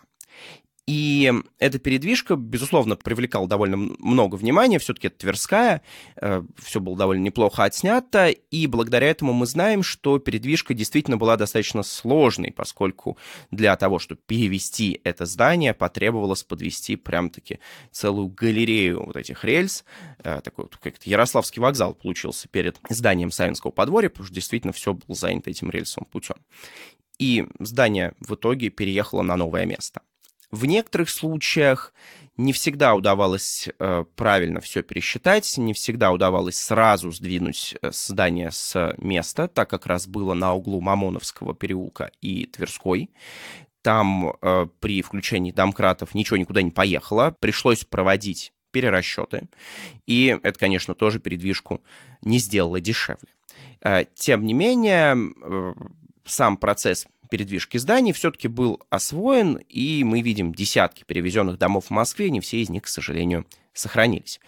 И 0.89 1.31
эта 1.59 1.79
передвижка, 1.79 2.35
безусловно, 2.35 2.97
привлекала 2.97 3.47
довольно 3.47 3.77
много 3.77 4.37
внимания. 4.37 4.79
Все-таки 4.79 5.09
это 5.09 5.19
Тверская, 5.19 5.83
э, 6.17 6.43
все 6.57 6.81
было 6.81 6.97
довольно 6.97 7.25
неплохо 7.25 7.65
отснято. 7.65 8.29
И 8.29 8.67
благодаря 8.67 9.09
этому 9.09 9.35
мы 9.35 9.45
знаем, 9.45 9.83
что 9.83 10.19
передвижка 10.19 10.73
действительно 10.73 11.19
была 11.19 11.37
достаточно 11.37 11.83
сложной, 11.83 12.53
поскольку 12.53 13.19
для 13.51 13.77
того, 13.77 13.99
чтобы 13.99 14.23
перевести 14.27 14.99
это 15.05 15.27
здание, 15.27 15.75
потребовалось 15.75 16.43
подвести 16.43 16.97
прям-таки 16.97 17.59
целую 17.91 18.29
галерею 18.29 19.05
вот 19.05 19.17
этих 19.17 19.45
рельс. 19.45 19.85
Э, 20.25 20.41
такой 20.43 20.65
вот 20.65 20.79
как-то 20.79 21.11
Ярославский 21.11 21.61
вокзал 21.61 21.93
получился 21.93 22.49
перед 22.49 22.81
зданием 22.89 23.31
Савинского 23.31 23.73
подворья, 23.73 24.09
потому 24.09 24.25
что 24.25 24.35
действительно 24.35 24.73
все 24.73 24.95
было 24.95 25.15
занято 25.15 25.51
этим 25.51 25.69
рельсовым 25.69 26.09
путем. 26.11 26.37
И 27.19 27.47
здание 27.59 28.15
в 28.21 28.37
итоге 28.37 28.71
переехало 28.71 29.21
на 29.21 29.37
новое 29.37 29.67
место. 29.67 30.01
В 30.51 30.65
некоторых 30.65 31.11
случаях 31.11 31.93
не 32.39 32.53
всегда 32.53 32.95
удавалось 32.95 33.69
э, 33.79 34.05
правильно 34.17 34.61
все 34.61 34.83
пересчитать, 34.83 35.59
не 35.59 35.75
всегда 35.75 36.13
удавалось 36.13 36.57
сразу 36.57 37.11
сдвинуть 37.11 37.75
э, 37.83 37.91
здание 37.93 38.51
с 38.51 38.95
места, 38.97 39.49
так 39.49 39.69
как 39.69 39.87
раз 39.87 40.07
было 40.07 40.35
на 40.35 40.55
углу 40.55 40.81
Мамоновского 40.81 41.55
переулка 41.55 42.13
и 42.23 42.47
Тверской. 42.47 43.11
Там 43.83 44.33
э, 44.41 44.69
при 44.81 45.03
включении 45.03 45.51
домкратов 45.51 46.15
ничего 46.15 46.37
никуда 46.37 46.63
не 46.63 46.71
поехало, 46.71 47.37
пришлось 47.41 47.85
проводить 47.85 48.53
перерасчеты, 48.71 49.49
и 50.07 50.39
это, 50.43 50.59
конечно, 50.59 50.95
тоже 50.95 51.21
передвижку 51.21 51.83
не 52.23 52.39
сделало 52.39 52.81
дешевле. 52.81 53.29
Тем 54.15 54.45
не 54.45 54.53
менее, 54.53 55.17
сам 56.27 56.59
процесс 56.59 57.07
передвижки 57.29 57.77
зданий 57.79 58.13
все-таки 58.13 58.49
был 58.49 58.83
освоен, 58.91 59.57
и 59.69 60.05
мы 60.05 60.23
видим 60.23 60.55
десятки 60.55 61.05
перевезенных 61.05 61.59
домов 61.59 61.87
в 61.87 61.91
Москве, 61.91 62.31
не 62.31 62.41
все 62.41 62.61
из 62.61 62.69
них, 62.69 62.83
к 62.85 62.89
сожалению, 62.89 63.47
сохранились. 63.73 64.41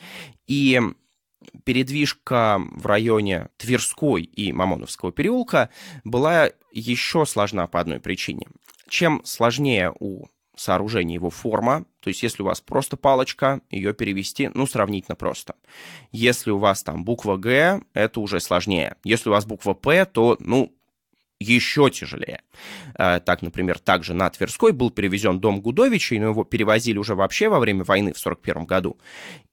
И 0.47 0.81
передвижка 1.65 2.61
в 2.73 2.87
районе 2.87 3.49
Тверской 3.57 4.23
и 4.23 4.53
Мамоновского 4.53 5.13
переулка 5.13 5.71
была 6.05 6.51
еще 6.73 7.27
сложна 7.27 7.67
по 7.67 7.81
одной 7.81 8.01
причине. 8.01 8.47
Чем 8.89 9.23
сложнее 9.25 9.93
у 10.01 10.27
сооружения 10.57 11.15
его 11.15 11.31
форма, 11.31 11.87
то 12.01 12.09
есть 12.09 12.23
если 12.23 12.43
у 12.43 12.47
вас 12.47 12.61
просто 12.61 12.97
палочка, 12.97 13.63
ее 13.71 13.95
перевести, 13.95 14.51
ну, 14.53 14.67
сравнительно 14.67 15.17
просто. 15.17 15.55
Если 16.13 16.51
у 16.51 16.59
вас 16.59 16.83
там 16.83 17.05
буква 17.05 17.37
«Г», 17.37 17.81
это 17.95 18.21
уже 18.21 18.41
сложнее. 18.41 18.97
Если 19.03 19.31
у 19.31 19.33
вас 19.33 19.47
буква 19.47 19.73
«П», 19.73 20.05
то, 20.05 20.37
ну, 20.41 20.75
еще 21.41 21.91
тяжелее. 21.91 22.43
Э, 22.97 23.19
так, 23.25 23.43
например, 23.43 23.79
также 23.79 24.15
на 24.15 24.29
Тверской 24.31 24.73
был 24.73 24.91
перевезен 24.91 25.41
дом 25.41 25.61
Гудовичей, 25.61 26.19
но 26.19 26.29
его 26.29 26.45
перевозили 26.45 26.99
уже 26.99 27.15
вообще 27.15 27.49
во 27.49 27.59
время 27.59 27.85
войны 27.85 28.13
в 28.13 28.21
1941 28.21 28.67
году. 28.67 28.99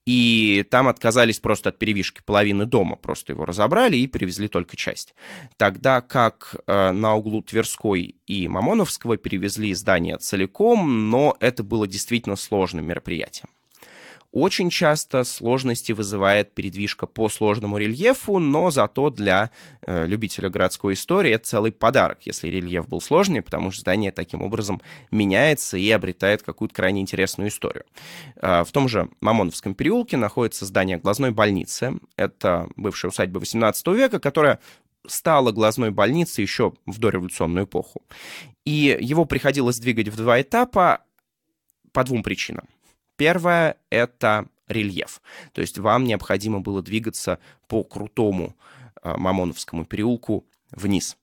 И 0.06 0.66
там 0.70 0.88
отказались 0.88 1.40
просто 1.40 1.70
от 1.70 1.80
перевишки 1.80 2.22
половины 2.24 2.66
дома, 2.66 2.96
просто 2.96 3.34
его 3.34 3.46
разобрали 3.46 3.98
и 3.98 4.08
перевезли 4.08 4.48
только 4.48 4.78
часть. 4.78 5.16
Тогда 5.58 6.02
как 6.02 6.56
э, 6.68 6.92
на 6.92 7.16
углу 7.16 7.42
Тверской 7.42 8.16
и 8.26 8.48
Мамоновского 8.48 9.18
перевезли 9.18 9.74
здание 9.74 10.18
целиком, 10.18 11.10
но 11.10 11.36
это 11.40 11.64
было 11.64 11.88
действительно 11.88 12.36
сложным 12.36 12.86
мероприятием. 12.86 13.50
Очень 14.38 14.70
часто 14.70 15.24
сложности 15.24 15.94
вызывает 15.94 16.54
передвижка 16.54 17.08
по 17.08 17.28
сложному 17.28 17.80
рельефу, 17.80 18.38
но 18.38 18.70
зато 18.70 19.10
для 19.10 19.50
э, 19.82 20.06
любителя 20.06 20.48
городской 20.52 20.94
истории 20.94 21.32
это 21.32 21.48
целый 21.48 21.72
подарок, 21.72 22.20
если 22.22 22.48
рельеф 22.48 22.88
был 22.88 23.02
сложный, 23.02 23.42
потому 23.42 23.72
что 23.72 23.82
здание 23.82 24.12
таким 24.12 24.44
образом 24.44 24.80
меняется 25.10 25.76
и 25.80 25.90
обретает 25.90 26.44
какую-то 26.44 26.76
крайне 26.76 27.02
интересную 27.02 27.50
историю. 27.50 27.86
Э, 28.36 28.64
в 28.64 28.72
том 28.72 28.88
же 28.88 29.10
Мамоновском 29.22 29.74
переулке 29.74 30.18
находится 30.18 30.68
здание 30.68 31.00
глазной 31.00 31.32
больницы. 31.32 31.94
Это 32.16 32.70
бывшая 32.76 33.08
усадьба 33.08 33.40
18 33.40 33.88
века, 33.88 34.20
которая 34.20 34.60
стала 35.08 35.52
глазной 35.52 35.90
больницей 35.90 36.44
еще 36.44 36.74
в 36.86 37.00
дореволюционную 37.00 37.66
эпоху. 37.66 38.04
И 38.66 38.96
его 39.02 39.26
приходилось 39.26 39.80
двигать 39.80 40.10
в 40.10 40.16
два 40.16 40.40
этапа 40.40 41.02
по 41.92 42.04
двум 42.04 42.22
причинам. 42.22 42.68
Первое— 43.18 43.78
это 43.90 44.48
рельеф. 44.68 45.22
То 45.54 45.62
есть 45.62 45.78
вам 45.78 46.06
необходимо 46.06 46.60
было 46.60 46.82
двигаться 46.82 47.40
по 47.68 47.84
крутому 47.84 48.56
э, 49.04 49.16
Мамоновскому 49.18 49.86
переулку 49.86 50.46
вниз. 50.72 51.18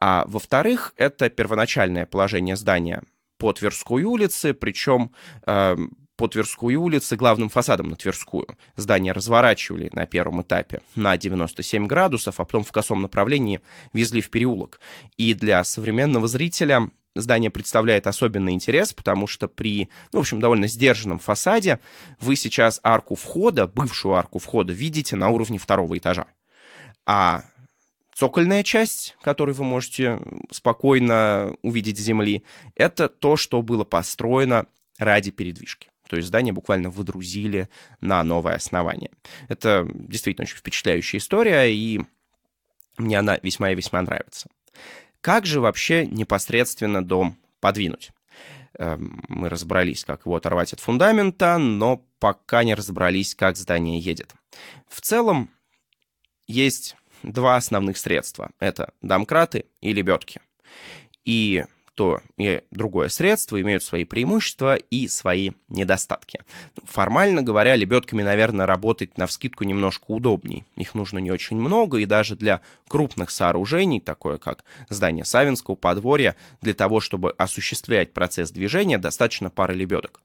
А 0.00 0.24
во-вторых, 0.26 0.92
это 0.96 1.28
первоначальное 1.30 2.06
положение 2.06 2.56
здания 2.56 3.02
по 3.38 3.52
Тверской 3.52 4.02
улице, 4.04 4.54
причем 4.54 5.12
э, 5.46 5.76
по 6.16 6.28
Тверской 6.28 6.74
улице 6.74 7.16
главным 7.16 7.48
фасадом 7.48 7.88
на 7.88 7.96
Тверскую. 7.96 8.46
Здание 8.76 9.14
разворачивали 9.14 9.88
на 9.94 10.06
первом 10.06 10.42
этапе 10.42 10.82
на 10.94 11.16
97 11.16 11.86
градусов, 11.86 12.40
а 12.40 12.44
потом 12.44 12.62
в 12.62 12.72
косом 12.72 13.00
направлении 13.00 13.60
везли 13.94 14.20
в 14.20 14.28
переулок. 14.28 14.80
И 15.16 15.32
для 15.32 15.64
современного 15.64 16.28
зрителя 16.28 16.90
здание 17.14 17.50
представляет 17.50 18.06
особенный 18.06 18.52
интерес, 18.52 18.92
потому 18.92 19.26
что 19.26 19.48
при, 19.48 19.88
ну, 20.12 20.20
в 20.20 20.22
общем, 20.22 20.40
довольно 20.40 20.66
сдержанном 20.66 21.18
фасаде 21.18 21.80
вы 22.20 22.36
сейчас 22.36 22.80
арку 22.82 23.14
входа, 23.14 23.66
бывшую 23.66 24.14
арку 24.14 24.38
входа, 24.38 24.72
видите 24.72 25.16
на 25.16 25.28
уровне 25.28 25.58
второго 25.58 25.96
этажа. 25.98 26.26
А 27.06 27.44
цокольная 28.14 28.62
часть, 28.62 29.16
которую 29.22 29.54
вы 29.54 29.64
можете 29.64 30.20
спокойно 30.50 31.56
увидеть 31.62 31.98
с 31.98 32.02
земли, 32.02 32.44
это 32.74 33.08
то, 33.08 33.36
что 33.36 33.62
было 33.62 33.84
построено 33.84 34.66
ради 34.98 35.30
передвижки. 35.30 35.88
То 36.08 36.16
есть 36.16 36.28
здание 36.28 36.52
буквально 36.52 36.90
выдрузили 36.90 37.68
на 38.00 38.22
новое 38.24 38.56
основание. 38.56 39.10
Это 39.48 39.88
действительно 39.94 40.42
очень 40.44 40.56
впечатляющая 40.56 41.20
история, 41.20 41.72
и 41.72 42.00
мне 42.98 43.18
она 43.18 43.38
весьма 43.42 43.70
и 43.70 43.76
весьма 43.76 44.02
нравится. 44.02 44.48
Как 45.20 45.46
же 45.46 45.60
вообще 45.60 46.06
непосредственно 46.06 47.04
дом 47.04 47.36
подвинуть? 47.60 48.10
Эм, 48.78 49.22
мы 49.28 49.48
разобрались, 49.48 50.04
как 50.04 50.24
его 50.24 50.36
оторвать 50.36 50.72
от 50.72 50.80
фундамента, 50.80 51.58
но 51.58 52.04
пока 52.18 52.64
не 52.64 52.74
разобрались, 52.74 53.34
как 53.34 53.56
здание 53.56 53.98
едет. 53.98 54.34
В 54.88 55.00
целом 55.00 55.50
есть 56.46 56.96
два 57.22 57.56
основных 57.56 57.98
средства. 57.98 58.50
Это 58.58 58.92
домкраты 59.02 59.66
и 59.80 59.92
лебедки. 59.92 60.40
И 61.24 61.64
то 61.94 62.20
и 62.36 62.62
другое 62.70 63.08
средство 63.08 63.60
имеют 63.60 63.82
свои 63.82 64.04
преимущества 64.04 64.76
и 64.76 65.08
свои 65.08 65.50
недостатки. 65.68 66.40
Формально 66.84 67.42
говоря, 67.42 67.76
лебедками, 67.76 68.22
наверное, 68.22 68.66
работать 68.66 69.18
на 69.18 69.26
вскидку 69.26 69.64
немножко 69.64 70.04
удобней. 70.08 70.64
Их 70.76 70.94
нужно 70.94 71.18
не 71.18 71.30
очень 71.30 71.56
много, 71.56 71.98
и 71.98 72.06
даже 72.06 72.36
для 72.36 72.60
крупных 72.88 73.30
сооружений, 73.30 74.00
такое 74.00 74.38
как 74.38 74.64
здание 74.88 75.24
Савинского 75.24 75.74
подворья, 75.74 76.36
для 76.60 76.74
того, 76.74 77.00
чтобы 77.00 77.32
осуществлять 77.32 78.12
процесс 78.12 78.50
движения, 78.50 78.98
достаточно 78.98 79.50
пары 79.50 79.74
лебедок. 79.74 80.22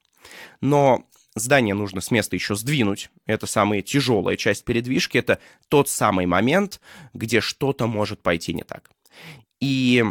Но 0.62 1.06
здание 1.36 1.75
нужно 1.75 2.01
с 2.01 2.12
места 2.12 2.36
еще 2.36 2.56
сдвинуть. 2.56 3.10
Это 3.25 3.45
самая 3.47 3.82
тяжелая 3.82 4.38
часть 4.38 4.65
передвижки. 4.65 5.17
Это 5.17 5.39
тот 5.69 5.89
самый 5.89 6.25
момент, 6.25 6.80
где 7.13 7.41
что-то 7.41 7.88
может 7.88 8.21
пойти 8.21 8.54
не 8.54 8.63
так. 8.63 8.89
И 9.60 10.04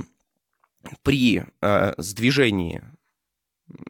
при 1.03 1.45
э, 1.61 1.95
сдвижении 1.99 2.83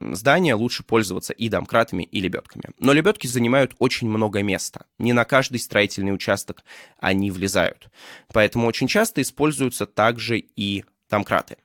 здания 0.01 0.55
лучше 0.55 0.85
пользоваться 0.85 1.33
и 1.33 1.49
домкратами, 1.49 2.05
и 2.05 2.21
лебедками. 2.21 2.65
Но 2.79 2.93
лебедки 2.93 3.27
занимают 3.27 3.75
очень 3.79 4.09
много 4.09 4.43
места. 4.43 4.87
Не 4.99 5.13
на 5.13 5.25
каждый 5.25 5.59
строительный 5.59 6.15
участок 6.15 6.65
они 6.99 7.31
влезают. 7.31 7.89
Поэтому 8.33 8.67
очень 8.67 8.89
часто 8.89 9.21
используются 9.23 9.87
также 9.87 10.39
и 10.39 10.85
домкраты. 11.11 11.57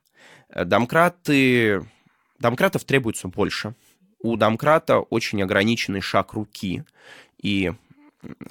Э, 0.49 0.65
домкраты... 0.65 1.85
Домкратов 2.39 2.85
требуется 2.85 3.27
больше. 3.27 3.75
У 4.19 4.37
домкрата 4.37 4.99
очень 4.99 5.41
ограниченный 5.41 6.01
шаг 6.01 6.33
руки, 6.33 6.83
и 7.41 7.73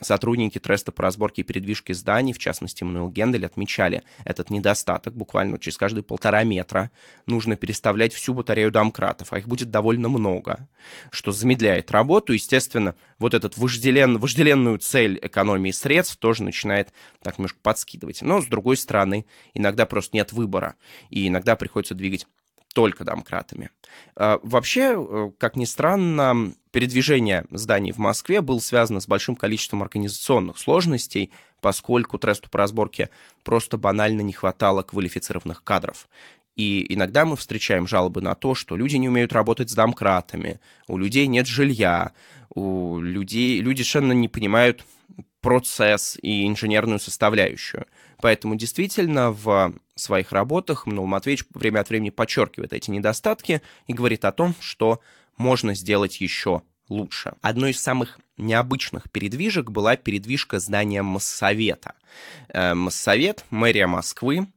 Сотрудники 0.00 0.58
Треста 0.58 0.92
по 0.92 1.02
разборке 1.02 1.42
и 1.42 1.44
передвижке 1.44 1.92
зданий, 1.92 2.32
в 2.32 2.38
частности 2.38 2.84
Мануэл 2.84 3.10
Гендель, 3.10 3.44
отмечали 3.44 4.02
этот 4.24 4.48
недостаток. 4.48 5.14
Буквально 5.14 5.58
через 5.58 5.76
каждые 5.76 6.02
полтора 6.02 6.44
метра 6.44 6.90
нужно 7.26 7.56
переставлять 7.56 8.14
всю 8.14 8.32
батарею 8.32 8.70
домкратов, 8.70 9.32
а 9.32 9.38
их 9.38 9.46
будет 9.46 9.70
довольно 9.70 10.08
много, 10.08 10.68
что 11.10 11.32
замедляет 11.32 11.90
работу. 11.90 12.32
Естественно, 12.32 12.94
вот 13.18 13.34
этот 13.34 13.58
вожделен, 13.58 14.18
вожделенную 14.18 14.78
цель 14.78 15.18
экономии 15.20 15.70
средств 15.70 16.16
тоже 16.16 16.44
начинает 16.44 16.92
так 17.22 17.38
немножко 17.38 17.58
подскидывать. 17.62 18.22
Но, 18.22 18.40
с 18.40 18.46
другой 18.46 18.78
стороны, 18.78 19.26
иногда 19.52 19.84
просто 19.84 20.16
нет 20.16 20.32
выбора, 20.32 20.76
и 21.10 21.28
иногда 21.28 21.56
приходится 21.56 21.94
двигать 21.94 22.26
только 22.74 23.04
домкратами. 23.04 23.70
А, 24.14 24.38
вообще, 24.42 24.94
э, 24.96 25.30
как 25.38 25.56
ни 25.56 25.64
странно, 25.64 26.52
передвижение 26.70 27.44
зданий 27.50 27.92
в 27.92 27.98
Москве 27.98 28.40
было 28.40 28.58
связано 28.58 29.00
с 29.00 29.08
большим 29.08 29.36
количеством 29.36 29.82
организационных 29.82 30.58
сложностей, 30.58 31.30
поскольку 31.60 32.18
тресту 32.18 32.50
по 32.50 32.58
разборке 32.58 33.10
просто 33.44 33.76
банально 33.78 34.20
не 34.20 34.32
хватало 34.32 34.82
квалифицированных 34.82 35.64
кадров. 35.64 36.08
И 36.56 36.92
иногда 36.92 37.24
мы 37.24 37.36
встречаем 37.36 37.86
жалобы 37.86 38.20
на 38.20 38.34
то, 38.34 38.54
что 38.54 38.76
люди 38.76 38.96
не 38.96 39.08
умеют 39.08 39.32
работать 39.32 39.70
с 39.70 39.74
домкратами, 39.74 40.60
у 40.88 40.98
людей 40.98 41.28
нет 41.28 41.46
жилья, 41.46 42.12
у 42.52 42.98
людей, 42.98 43.60
люди 43.60 43.82
совершенно 43.82 44.12
не 44.12 44.28
понимают 44.28 44.84
процесс 45.40 46.18
и 46.20 46.46
инженерную 46.48 46.98
составляющую. 46.98 47.86
Поэтому 48.20 48.56
действительно 48.56 49.30
в 49.30 49.72
своих 49.94 50.32
работах 50.32 50.86
Мнул 50.86 51.06
Матвеевич 51.06 51.44
время 51.54 51.80
от 51.80 51.90
времени 51.90 52.10
подчеркивает 52.10 52.72
эти 52.72 52.90
недостатки 52.90 53.62
и 53.86 53.92
говорит 53.92 54.24
о 54.24 54.32
том, 54.32 54.54
что 54.58 55.00
можно 55.38 55.74
сделать 55.74 56.20
еще 56.20 56.62
лучше. 56.88 57.34
Одной 57.42 57.70
из 57.70 57.80
самых 57.80 58.18
необычных 58.36 59.10
передвижек 59.10 59.70
была 59.70 59.96
передвижка 59.96 60.58
здания 60.58 61.02
Моссовета. 61.02 61.94
Э, 62.48 62.74
Моссовет, 62.74 63.44
мэрия 63.50 63.86
Москвы, 63.86 64.48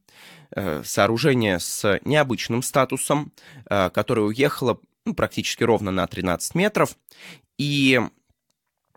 э, 0.51 0.81
сооружение 0.85 1.59
с 1.59 1.99
необычным 2.05 2.63
статусом, 2.63 3.31
э, 3.69 3.89
которое 3.89 4.21
уехало 4.21 4.79
ну, 5.05 5.13
практически 5.13 5.63
ровно 5.63 5.91
на 5.91 6.05
13 6.07 6.55
метров. 6.55 6.95
И 7.57 7.99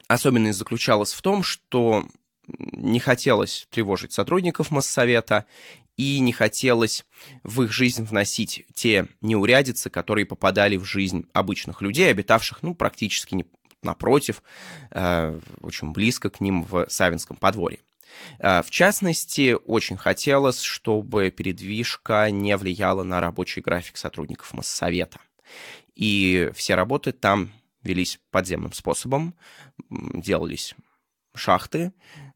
особенность 0.06 0.58
заключалась 0.58 1.12
в 1.12 1.22
том, 1.22 1.42
что 1.42 2.06
не 2.46 3.00
хотелось 3.00 3.66
тревожить 3.70 4.12
сотрудников 4.12 4.70
Моссовета 4.70 5.46
и 5.96 6.18
не 6.20 6.32
хотелось 6.32 7.04
в 7.42 7.62
их 7.62 7.72
жизнь 7.72 8.04
вносить 8.04 8.64
те 8.74 9.08
неурядицы, 9.20 9.90
которые 9.90 10.26
попадали 10.26 10.76
в 10.76 10.84
жизнь 10.84 11.26
обычных 11.32 11.82
людей, 11.82 12.10
обитавших, 12.10 12.62
ну, 12.62 12.74
практически 12.74 13.34
не, 13.34 13.46
напротив, 13.82 14.42
э, 14.90 15.38
очень 15.60 15.92
близко 15.92 16.30
к 16.30 16.40
ним 16.40 16.64
в 16.64 16.86
Савинском 16.88 17.36
подворье. 17.36 17.80
Э, 18.38 18.62
в 18.62 18.70
частности, 18.70 19.56
очень 19.66 19.96
хотелось, 19.96 20.60
чтобы 20.60 21.30
передвижка 21.30 22.30
не 22.30 22.56
влияла 22.56 23.02
на 23.02 23.20
рабочий 23.20 23.60
график 23.60 23.96
сотрудников 23.96 24.52
Моссовета. 24.52 25.20
И 25.94 26.50
все 26.54 26.74
работы 26.74 27.12
там 27.12 27.52
велись 27.82 28.18
подземным 28.30 28.72
способом, 28.72 29.34
делались 29.90 30.74
шахты, 31.34 31.92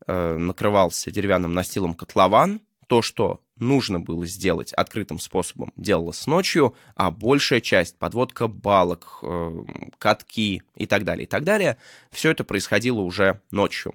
э, 0.07 0.37
накрывался 0.37 1.11
деревянным 1.11 1.55
настилом 1.55 1.95
котлован. 1.95 2.61
То, 2.87 3.03
что 3.03 3.41
нужно 3.61 4.01
было 4.01 4.27
сделать 4.27 4.73
открытым 4.73 5.19
способом, 5.19 5.73
делалось 5.77 6.27
ночью, 6.27 6.75
а 6.95 7.11
большая 7.11 7.61
часть, 7.61 7.99
подводка 7.99 8.49
балок, 8.49 9.19
э, 9.23 9.65
катки 9.99 10.63
и 10.77 10.87
так 10.87 11.05
далее, 11.05 11.25
и 11.25 11.29
так 11.29 11.45
далее, 11.45 11.79
все 12.11 12.31
это 12.31 12.45
происходило 12.45 13.01
уже 13.01 13.41
ночью. 13.51 13.95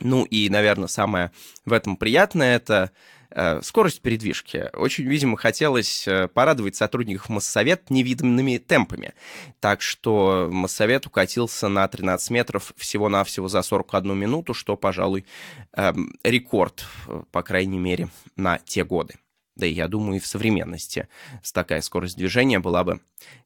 Ну 0.00 0.24
и, 0.24 0.48
наверное, 0.48 0.88
самое 0.88 1.32
в 1.64 1.72
этом 1.72 1.96
приятное— 1.96 2.56
это 2.56 2.90
скорость 3.62 4.02
передвижки. 4.02 4.68
Очень, 4.74 5.04
видимо, 5.04 5.36
хотелось 5.36 6.06
э, 6.06 6.28
порадовать 6.28 6.76
сотрудников 6.76 7.28
Моссовет 7.28 7.90
невиданными 7.90 8.58
темпами. 8.58 9.14
Так 9.60 9.82
что 9.82 10.48
Моссовет 10.50 11.06
укатился 11.06 11.68
на 11.68 11.86
13 11.86 12.30
метров 12.30 12.72
всего-навсего 12.76 13.48
за 13.48 13.62
41 13.62 14.16
минуту, 14.18 14.54
что, 14.54 14.76
пожалуй, 14.76 15.24
эм, 15.72 16.14
рекорд, 16.24 16.84
э, 17.08 17.22
по 17.30 17.42
крайней 17.42 17.78
мере, 17.78 18.08
на 18.36 18.58
те 18.58 18.84
годы. 18.84 19.14
Да 19.54 19.66
и 19.66 19.72
я 19.72 19.88
думаю, 19.88 20.16
и 20.16 20.20
в 20.20 20.26
современности 20.26 21.08
такая 21.52 21.82
скорость 21.82 22.16
движения 22.16 22.58
была 22.58 22.84
бы 22.84 23.00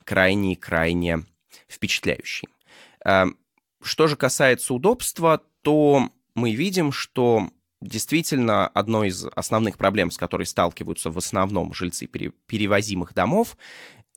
крайне-крайне 0.05 1.25
впечатляющей. 1.69 2.49
Эм, 3.05 3.37
что 3.83 4.07
же 4.07 4.17
касается 4.17 4.75
удобства, 4.75 5.43
то 5.63 6.11
мы 6.35 6.55
видим, 6.55 6.93
что 6.93 7.51
действительно 7.81 8.67
одной 8.69 9.09
из 9.09 9.27
основных 9.35 9.77
проблем, 9.79 10.11
с 10.11 10.17
которой 10.17 10.47
сталкиваются 10.47 11.11
в 11.11 11.19
основном 11.19 11.75
жильцы 11.75 12.07
перевозимых 12.07 13.15
домов, 13.15 13.57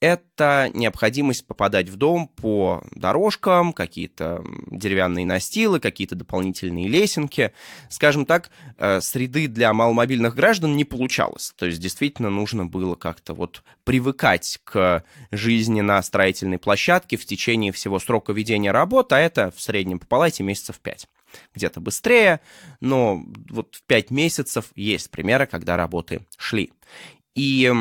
это 0.02 0.72
необходимость 0.74 1.46
попадать 1.46 1.90
в 1.90 1.98
дом 1.98 2.28
по 2.28 2.84
дорожкам, 2.92 3.74
какие-то 3.74 4.44
деревянные 4.68 5.26
настилы, 5.26 5.80
какие-то 5.80 6.16
дополнительные 6.16 6.88
лесенки. 6.88 7.52
Скажем 7.90 8.26
так, 8.26 8.50
э, 8.78 9.02
среды 9.02 9.48
для 9.48 9.74
маломобильных 9.74 10.36
граждан 10.36 10.78
не 10.78 10.86
получалось. 10.86 11.54
То 11.58 11.66
есть 11.66 11.80
действительно 11.80 12.30
нужно 12.30 12.66
было 12.66 12.96
как-то 12.96 13.34
вот 13.34 13.64
привыкать 13.84 14.60
к 14.64 15.04
жизни 15.32 15.82
на 15.82 16.02
строительной 16.02 16.60
площадке 16.60 17.18
в 17.18 17.26
течение 17.26 17.74
всего 17.74 18.00
срока 18.00 18.32
ведения 18.32 18.72
работ, 18.72 19.12
а 19.12 19.20
это 19.20 19.52
в 19.52 19.60
среднем 19.60 20.00
по 20.00 20.06
палате 20.06 20.44
месяцев 20.44 20.80
пять 20.80 21.08
где-то 21.54 21.80
быстрее, 21.80 22.42
но 22.80 23.24
вот 23.50 23.76
в 23.76 23.84
5 23.84 24.12
месяцев 24.12 24.72
есть 24.76 25.10
примеры, 25.12 25.46
когда 25.46 25.78
работы 25.78 26.26
шли. 26.38 26.72
И 27.36 27.72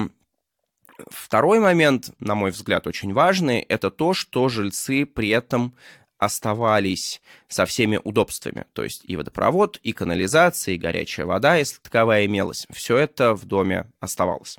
второй 1.10 1.60
момент, 1.60 2.10
на 2.20 2.34
мой 2.34 2.50
взгляд, 2.50 2.86
очень 2.86 3.12
важный, 3.12 3.60
это 3.60 3.90
то, 3.90 4.14
что 4.14 4.48
жильцы 4.48 5.06
при 5.06 5.28
этом 5.28 5.74
оставались 6.18 7.22
со 7.46 7.64
всеми 7.64 8.00
удобствами. 8.02 8.66
То 8.72 8.82
есть 8.82 9.02
и 9.04 9.16
водопровод, 9.16 9.78
и 9.82 9.92
канализация, 9.92 10.74
и 10.74 10.78
горячая 10.78 11.26
вода, 11.26 11.54
если 11.56 11.78
таковая 11.80 12.26
имелась. 12.26 12.66
Все 12.72 12.96
это 12.96 13.34
в 13.34 13.44
доме 13.44 13.86
оставалось. 14.00 14.58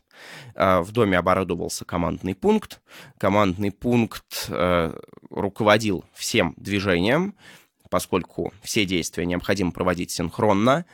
А, 0.56 0.82
в 0.82 0.92
доме 0.92 1.18
оборудовался 1.18 1.84
командный 1.84 2.34
пункт. 2.34 2.80
Командный 3.18 3.72
пункт 3.72 4.48
э, 4.48 4.98
руководил 5.30 6.06
всем 6.14 6.54
движением 6.56 7.36
поскольку 7.90 8.54
все 8.62 8.86
действия 8.86 9.26
необходимо 9.26 9.72
проводить 9.72 10.12
синхронно, 10.12 10.86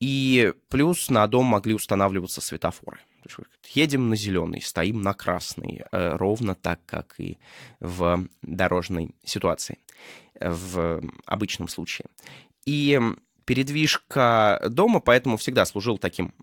и 0.00 0.52
плюс 0.68 1.08
на 1.08 1.26
дом 1.26 1.46
могли 1.46 1.74
устанавливаться 1.74 2.40
светофоры. 2.40 3.00
Едем 3.72 4.08
на 4.08 4.16
зеленый, 4.16 4.62
стоим 4.62 5.02
на 5.02 5.14
красный, 5.14 5.84
э, 5.90 6.16
ровно 6.16 6.54
так, 6.54 6.80
как 6.86 7.14
и 7.18 7.38
в 7.80 8.26
дорожной 8.42 9.14
ситуации, 9.24 9.78
в 10.38 11.02
обычном 11.24 11.68
случае. 11.68 12.06
И 12.66 13.00
передвижка 13.44 14.62
дома 14.68 15.00
поэтому 15.00 15.36
всегда 15.38 15.64
служил 15.64 15.98
таким 15.98 16.34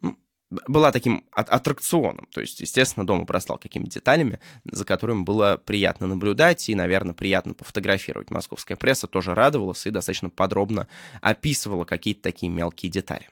была 0.67 0.91
таким 0.91 1.23
аттракционом. 1.31 2.27
То 2.31 2.41
есть, 2.41 2.59
естественно, 2.59 3.05
дом 3.05 3.21
обрастал 3.21 3.57
какими-то 3.57 3.91
деталями, 3.91 4.39
за 4.65 4.85
которыми 4.85 5.23
было 5.23 5.61
приятно 5.63 6.07
наблюдать 6.07 6.69
и, 6.69 6.75
наверное, 6.75 7.13
приятно 7.13 7.53
пофотографировать. 7.53 8.29
Московская 8.29 8.75
пресса 8.75 9.07
тоже 9.07 9.33
радовалась 9.33 9.85
и 9.85 9.91
достаточно 9.91 10.29
подробно 10.29 10.87
описывала 11.21 11.85
какие-то 11.85 12.21
такие 12.21 12.51
мелкие 12.51 12.91
детали. 12.91 13.29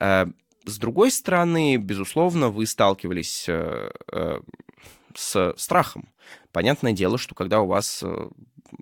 Э, 0.00 0.26
с 0.64 0.78
другой 0.78 1.10
стороны, 1.10 1.76
безусловно, 1.76 2.48
вы 2.48 2.66
сталкивались 2.66 3.46
э, 3.48 3.90
э, 4.12 4.40
с 5.18 5.54
страхом. 5.56 6.10
Понятное 6.52 6.92
дело, 6.92 7.18
что 7.18 7.34
когда 7.34 7.60
у 7.60 7.66
вас 7.66 8.02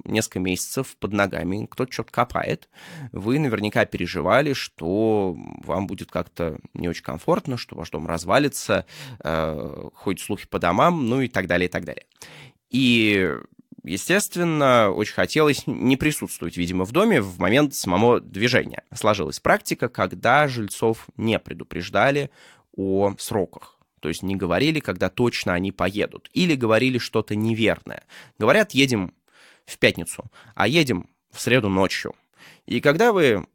несколько 0.05 0.40
месяцев 0.40 0.97
под 0.99 1.12
ногами, 1.12 1.66
кто-то 1.71 1.92
что-то 1.92 2.12
копает, 2.12 2.68
вы 3.12 3.38
наверняка 3.38 3.85
переживали, 3.85 4.53
что 4.53 5.37
вам 5.64 5.87
будет 5.87 6.11
как-то 6.11 6.59
не 6.75 6.88
очень 6.88 7.05
комфортно, 7.05 7.57
что 7.57 7.77
ваш 7.77 7.90
дом 7.90 8.07
развалится, 8.07 8.87
э, 9.23 9.88
ходят 9.95 10.21
слухи 10.21 10.47
по 10.47 10.59
домам, 10.59 11.09
ну 11.09 11.21
и 11.21 11.29
так 11.29 11.47
далее, 11.47 11.68
и 11.68 11.71
так 11.71 11.85
далее. 11.85 12.07
И 12.71 13.37
Естественно, 13.85 14.92
очень 14.92 15.14
хотелось 15.14 15.66
не 15.66 15.97
присутствовать, 15.97 16.57
видимо, 16.57 16.85
в 16.85 16.92
доме 16.92 17.21
в 17.21 17.40
момент 17.40 17.75
самого 17.75 18.21
движения. 18.21 18.85
Сложилась 18.95 19.40
практика, 19.40 19.88
когда 19.88 20.47
жильцов 20.47 21.09
не 21.16 21.37
предупреждали 21.40 22.31
о 22.77 23.12
сроках. 23.18 23.77
То 24.03 24.09
есть 24.09 24.25
не 24.25 24.35
говорили, 24.35 24.81
когда 24.81 25.09
точно 25.09 25.55
они 25.55 25.71
поедут. 25.71 26.29
Или 26.33 26.57
говорили 26.57 26.99
что-то 26.99 27.37
неверное. 27.37 28.03
Говорят, 28.37 28.73
едем 28.73 29.15
в 29.65 29.79
пятницу, 29.79 30.25
а 30.57 30.67
едем 30.67 31.09
в 31.31 31.41
среду 31.41 31.69
ночью. 31.69 32.12
И 32.67 32.81
когда 32.81 33.12
вы 33.12 33.47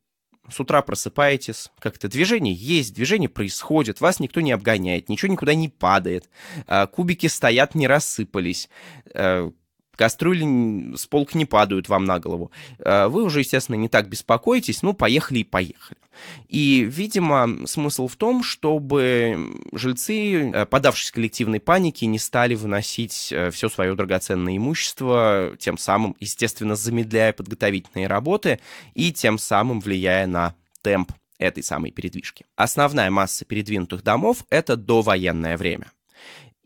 с 0.50 0.58
утра 0.62 0.82
просыпаетесь, 0.82 1.70
как-то 1.80 2.08
движение 2.08 2.54
есть, 2.54 2.96
движение 2.96 3.28
происходит, 3.28 4.00
вас 4.00 4.22
никто 4.22 4.40
не 4.40 4.54
обгоняет, 4.54 5.10
ничего 5.10 5.30
никуда 5.30 5.54
не 5.54 5.68
падает, 5.68 6.30
а, 6.66 6.88
кубики 6.88 7.28
стоят, 7.28 7.76
не 7.76 7.86
рассыпались, 7.86 8.70
э, 9.14 9.52
кастрюли 9.98 10.96
с 10.96 11.06
полк 11.08 11.36
не 11.36 11.46
падают 11.46 11.90
вам 11.90 12.06
на 12.06 12.20
голову. 12.20 12.52
Э, 12.80 13.08
вы 13.08 13.24
уже, 13.24 13.40
естественно, 13.40 13.76
не 13.76 13.90
так 13.90 14.08
беспокоитесь, 14.08 14.82
ну, 14.82 14.94
поехали 14.94 15.40
и 15.40 15.44
поехали. 15.44 16.00
И, 16.48 16.84
видимо, 16.90 17.68
смысл 17.68 18.08
в 18.08 18.16
том, 18.16 18.44
чтобы 18.44 19.60
жильцы, 19.74 20.52
э, 20.52 20.66
подавшись 20.66 21.12
коллективной 21.12 21.60
панике, 21.60 22.06
не 22.06 22.20
стали 22.20 22.56
выносить 22.56 23.30
э, 23.32 23.52
все 23.52 23.70
свое 23.70 23.96
драгоценное 23.96 24.56
имущество, 24.56 25.56
тем 25.60 25.78
самым, 25.78 26.16
естественно, 26.20 26.76
замедляя 26.76 27.34
подготовительные 27.34 28.08
работы 28.08 28.60
и 28.94 29.12
тем 29.12 29.38
самым 29.38 29.80
влияя 29.80 30.28
на 30.28 30.56
темп 30.82 31.12
этой 31.38 31.64
самой 31.64 31.92
передвижки. 31.92 32.46
Основная 32.56 33.12
масса 33.12 33.46
передвинутых 33.46 34.04
домов— 34.04 34.46
это 34.50 34.76
довоенное 34.76 35.58
время. 35.58 35.92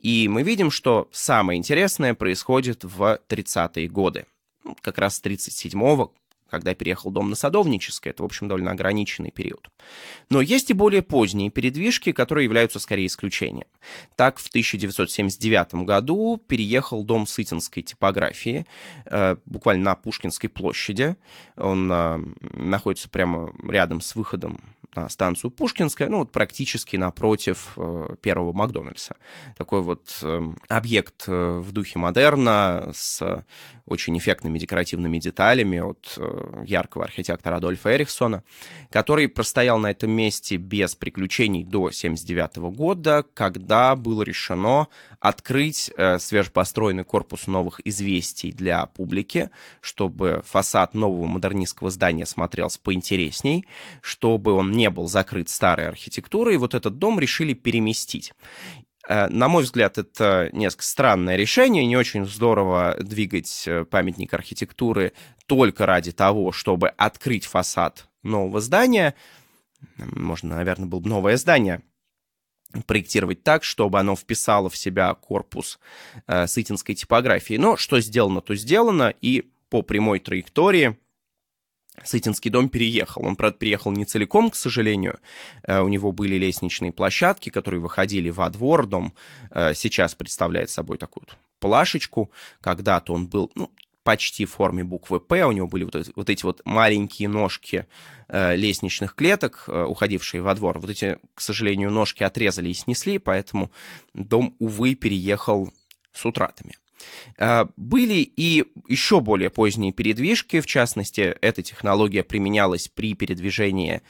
И 0.01 0.27
мы 0.27 0.43
видим, 0.43 0.71
что 0.71 1.07
самое 1.11 1.57
интересное 1.57 2.13
происходит 2.13 2.83
в 2.83 3.19
30-е 3.27 3.87
годы. 3.87 4.25
Ну, 4.63 4.75
как 4.81 4.97
раз 4.97 5.17
с 5.17 5.23
37-го, 5.23 6.13
когда 6.49 6.75
переехал 6.75 7.11
дом 7.11 7.29
на 7.29 7.35
Садовническое. 7.35 8.11
Это, 8.11 8.23
в 8.23 8.25
общем, 8.25 8.47
довольно 8.47 8.71
ограниченный 8.71 9.31
период. 9.31 9.69
Но 10.29 10.41
есть 10.41 10.69
и 10.69 10.73
более 10.73 11.01
поздние 11.01 11.49
передвижки, 11.49 12.11
которые 12.11 12.43
являются 12.45 12.79
скорее 12.79 13.07
исключением. 13.07 13.67
Так, 14.15 14.37
в 14.39 14.47
1979 14.49 15.85
году 15.85 16.41
переехал 16.45 17.03
дом 17.03 17.25
сытинской 17.25 17.83
типографии, 17.83 18.65
э, 19.05 19.37
буквально 19.45 19.83
на 19.83 19.95
Пушкинской 19.95 20.49
площади. 20.49 21.15
Он 21.55 21.91
э, 21.91 22.19
находится 22.53 23.07
прямо 23.07 23.53
рядом 23.63 24.01
с 24.01 24.15
выходом 24.15 24.61
на 24.95 25.07
станцию 25.09 25.51
Пушкинская, 25.51 26.09
ну 26.09 26.19
вот 26.19 26.31
практически 26.31 26.97
напротив 26.97 27.73
э, 27.77 28.15
первого 28.21 28.51
Макдональдса. 28.51 29.15
Такой 29.57 29.81
вот 29.81 30.19
э, 30.21 30.41
объект 30.67 31.25
э, 31.27 31.59
в 31.59 31.71
духе 31.71 31.97
модерна 31.97 32.91
с 32.93 33.45
очень 33.85 34.17
эффектными 34.17 34.59
декоративными 34.59 35.17
деталями 35.17 35.79
от 35.79 36.15
э, 36.17 36.63
яркого 36.65 37.05
архитектора 37.05 37.57
Адольфа 37.57 37.95
Эрихсона, 37.95 38.43
который 38.89 39.29
простоял 39.29 39.79
на 39.79 39.91
этом 39.91 40.11
месте 40.11 40.57
без 40.57 40.95
приключений 40.95 41.63
до 41.63 41.85
1979 41.85 42.75
года, 42.75 43.25
когда 43.33 43.95
было 43.95 44.23
решено 44.23 44.87
открыть 45.19 45.91
свежепостроенный 46.17 47.03
корпус 47.03 47.45
новых 47.45 47.79
известий 47.85 48.51
для 48.51 48.87
публики, 48.87 49.51
чтобы 49.79 50.41
фасад 50.45 50.95
нового 50.95 51.27
модернистского 51.27 51.91
здания 51.91 52.25
смотрелся 52.25 52.79
поинтересней, 52.79 53.67
чтобы 54.01 54.53
он 54.53 54.71
не 54.71 54.80
был 54.89 55.07
закрыт 55.07 55.49
старой 55.49 55.87
архитектурой, 55.87 56.55
и 56.55 56.57
вот 56.57 56.73
этот 56.73 56.97
дом 56.97 57.19
решили 57.19 57.53
переместить. 57.53 58.33
Э, 59.07 59.27
на 59.27 59.47
мой 59.47 59.63
взгляд, 59.63 59.97
это 59.97 60.49
несколько 60.53 60.85
странное 60.85 61.35
решение. 61.35 61.85
Не 61.85 61.97
очень 61.97 62.25
здорово 62.25 62.97
двигать 62.99 63.63
э, 63.67 63.85
памятник 63.85 64.33
архитектуры 64.33 65.13
только 65.47 65.85
ради 65.85 66.11
того, 66.11 66.51
чтобы 66.51 66.89
открыть 66.89 67.45
фасад 67.45 68.07
нового 68.23 68.61
здания. 68.61 69.15
Можно, 69.97 70.55
наверное, 70.55 70.87
было 70.87 70.99
бы 70.99 71.09
новое 71.09 71.37
здание 71.37 71.81
проектировать 72.87 73.43
так, 73.43 73.63
чтобы 73.63 73.99
оно 73.99 74.15
вписало 74.15 74.69
в 74.69 74.77
себя 74.77 75.13
корпус 75.13 75.79
э, 76.27 76.47
сытинской 76.47 76.95
типографии. 76.95 77.55
Но 77.55 77.77
что 77.77 77.99
сделано, 77.99 78.41
то 78.41 78.55
сделано, 78.55 79.13
и 79.21 79.51
по 79.69 79.81
прямой 79.81 80.19
траектории 80.19 80.97
Сытинский 82.03 82.49
дом 82.49 82.69
переехал. 82.69 83.25
Он, 83.25 83.35
правда, 83.35 83.57
переехал 83.57 83.91
не 83.91 84.05
целиком, 84.05 84.49
к 84.49 84.55
сожалению. 84.55 85.19
Э, 85.63 85.81
у 85.81 85.87
него 85.87 86.11
были 86.11 86.35
лестничные 86.35 86.91
площадки, 86.91 87.49
которые 87.49 87.81
выходили 87.81 88.29
во 88.29 88.49
двор. 88.49 88.87
Дом 88.87 89.13
э, 89.51 89.73
сейчас 89.73 90.15
представляет 90.15 90.69
собой 90.69 90.97
такую 90.97 91.27
плашечку. 91.59 92.31
Когда-то 92.61 93.13
он 93.13 93.27
был 93.27 93.51
ну, 93.55 93.71
почти 94.03 94.45
в 94.45 94.51
форме 94.51 94.83
буквы 94.83 95.19
«П». 95.19 95.45
У 95.45 95.51
него 95.51 95.67
были 95.67 95.83
вот 95.83 95.95
вот, 96.15 96.29
эти 96.29 96.43
вот 96.43 96.61
маленькие 96.65 97.27
ножки 97.27 97.85
э, 98.29 98.55
лестничных 98.55 99.13
клеток, 99.13 99.65
уходившие 99.67 100.41
во 100.41 100.55
двор. 100.55 100.79
Вот 100.79 100.89
эти, 100.89 101.19
к 101.35 101.41
сожалению, 101.41 101.91
ножки 101.91 102.23
отрезали 102.23 102.69
и 102.69 102.73
снесли, 102.73 103.19
поэтому 103.19 103.69
дом, 104.13 104.55
увы, 104.59 104.95
переехал 104.95 105.71
с 106.13 106.25
утратами. 106.25 106.77
А, 107.37 107.67
были 107.77 108.15
и 108.15 108.65
еще 108.87 109.21
более 109.21 109.49
поздние 109.49 109.91
передвижки, 109.91 110.59
в 110.59 110.65
частности, 110.65 111.35
эта 111.41 111.61
технология 111.61 112.23
применялась 112.23 112.87
при 112.87 113.13
передвижении 113.13 114.01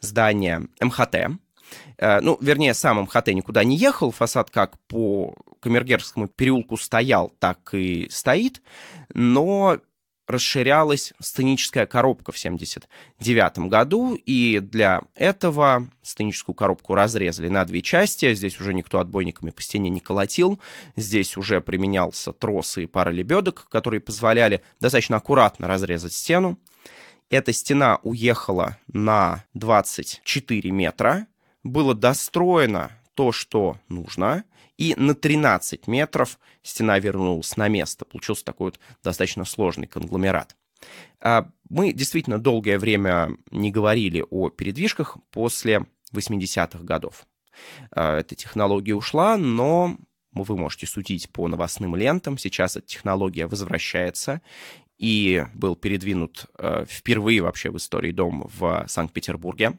здания 0.00 0.66
МХТ. 0.80 1.16
А, 1.98 2.20
ну, 2.20 2.38
вернее, 2.40 2.74
сам 2.74 3.02
МХТ 3.02 3.28
никуда 3.28 3.64
не 3.64 3.76
ехал, 3.76 4.10
фасад 4.10 4.50
как 4.50 4.78
по 4.86 5.34
Камергерскому 5.60 6.28
переулку 6.28 6.76
стоял, 6.76 7.32
так 7.38 7.74
и 7.74 8.08
стоит, 8.10 8.62
но 9.12 9.78
расширялась 10.30 11.12
сценическая 11.20 11.86
коробка 11.86 12.32
в 12.32 12.38
1979 12.38 13.68
году, 13.70 14.14
и 14.14 14.60
для 14.60 15.02
этого 15.14 15.88
сценическую 16.02 16.54
коробку 16.54 16.94
разрезали 16.94 17.48
на 17.48 17.64
две 17.64 17.82
части. 17.82 18.32
Здесь 18.34 18.60
уже 18.60 18.74
никто 18.74 18.98
отбойниками 18.98 19.50
по 19.50 19.62
стене 19.62 19.90
не 19.90 20.00
колотил. 20.00 20.60
Здесь 20.96 21.36
уже 21.36 21.60
применялся 21.60 22.32
трос 22.32 22.78
и 22.78 22.86
пара 22.86 23.10
лебедок, 23.10 23.66
которые 23.68 24.00
позволяли 24.00 24.62
достаточно 24.80 25.16
аккуратно 25.16 25.68
разрезать 25.68 26.12
стену. 26.12 26.58
Эта 27.30 27.52
стена 27.52 28.00
уехала 28.02 28.76
на 28.88 29.44
24 29.54 30.70
метра. 30.70 31.26
Было 31.62 31.94
достроено 31.94 32.90
то, 33.14 33.32
что 33.32 33.76
нужно 33.88 34.44
и 34.80 34.94
на 34.96 35.14
13 35.14 35.86
метров 35.88 36.40
стена 36.62 36.98
вернулась 36.98 37.56
на 37.58 37.68
место. 37.68 38.06
Получился 38.06 38.46
такой 38.46 38.68
вот 38.68 38.80
достаточно 39.04 39.44
сложный 39.44 39.86
конгломерат. 39.86 40.56
А, 41.20 41.50
мы 41.68 41.92
действительно 41.92 42.38
долгое 42.38 42.78
время 42.78 43.36
не 43.50 43.70
говорили 43.70 44.24
о 44.30 44.48
передвижках 44.48 45.18
после 45.30 45.84
80-х 46.14 46.82
годов. 46.82 47.26
А, 47.90 48.20
эта 48.20 48.34
технология 48.34 48.94
ушла, 48.94 49.36
но 49.36 49.98
вы 50.32 50.56
можете 50.56 50.86
судить 50.86 51.28
по 51.28 51.46
новостным 51.46 51.94
лентам. 51.94 52.38
Сейчас 52.38 52.78
эта 52.78 52.86
технология 52.86 53.46
возвращается, 53.46 54.40
и 55.00 55.46
был 55.54 55.76
передвинут 55.76 56.44
э, 56.58 56.84
впервые 56.86 57.40
вообще 57.40 57.70
в 57.70 57.76
истории 57.78 58.12
дом 58.12 58.50
в 58.58 58.84
Санкт-Петербурге. 58.86 59.78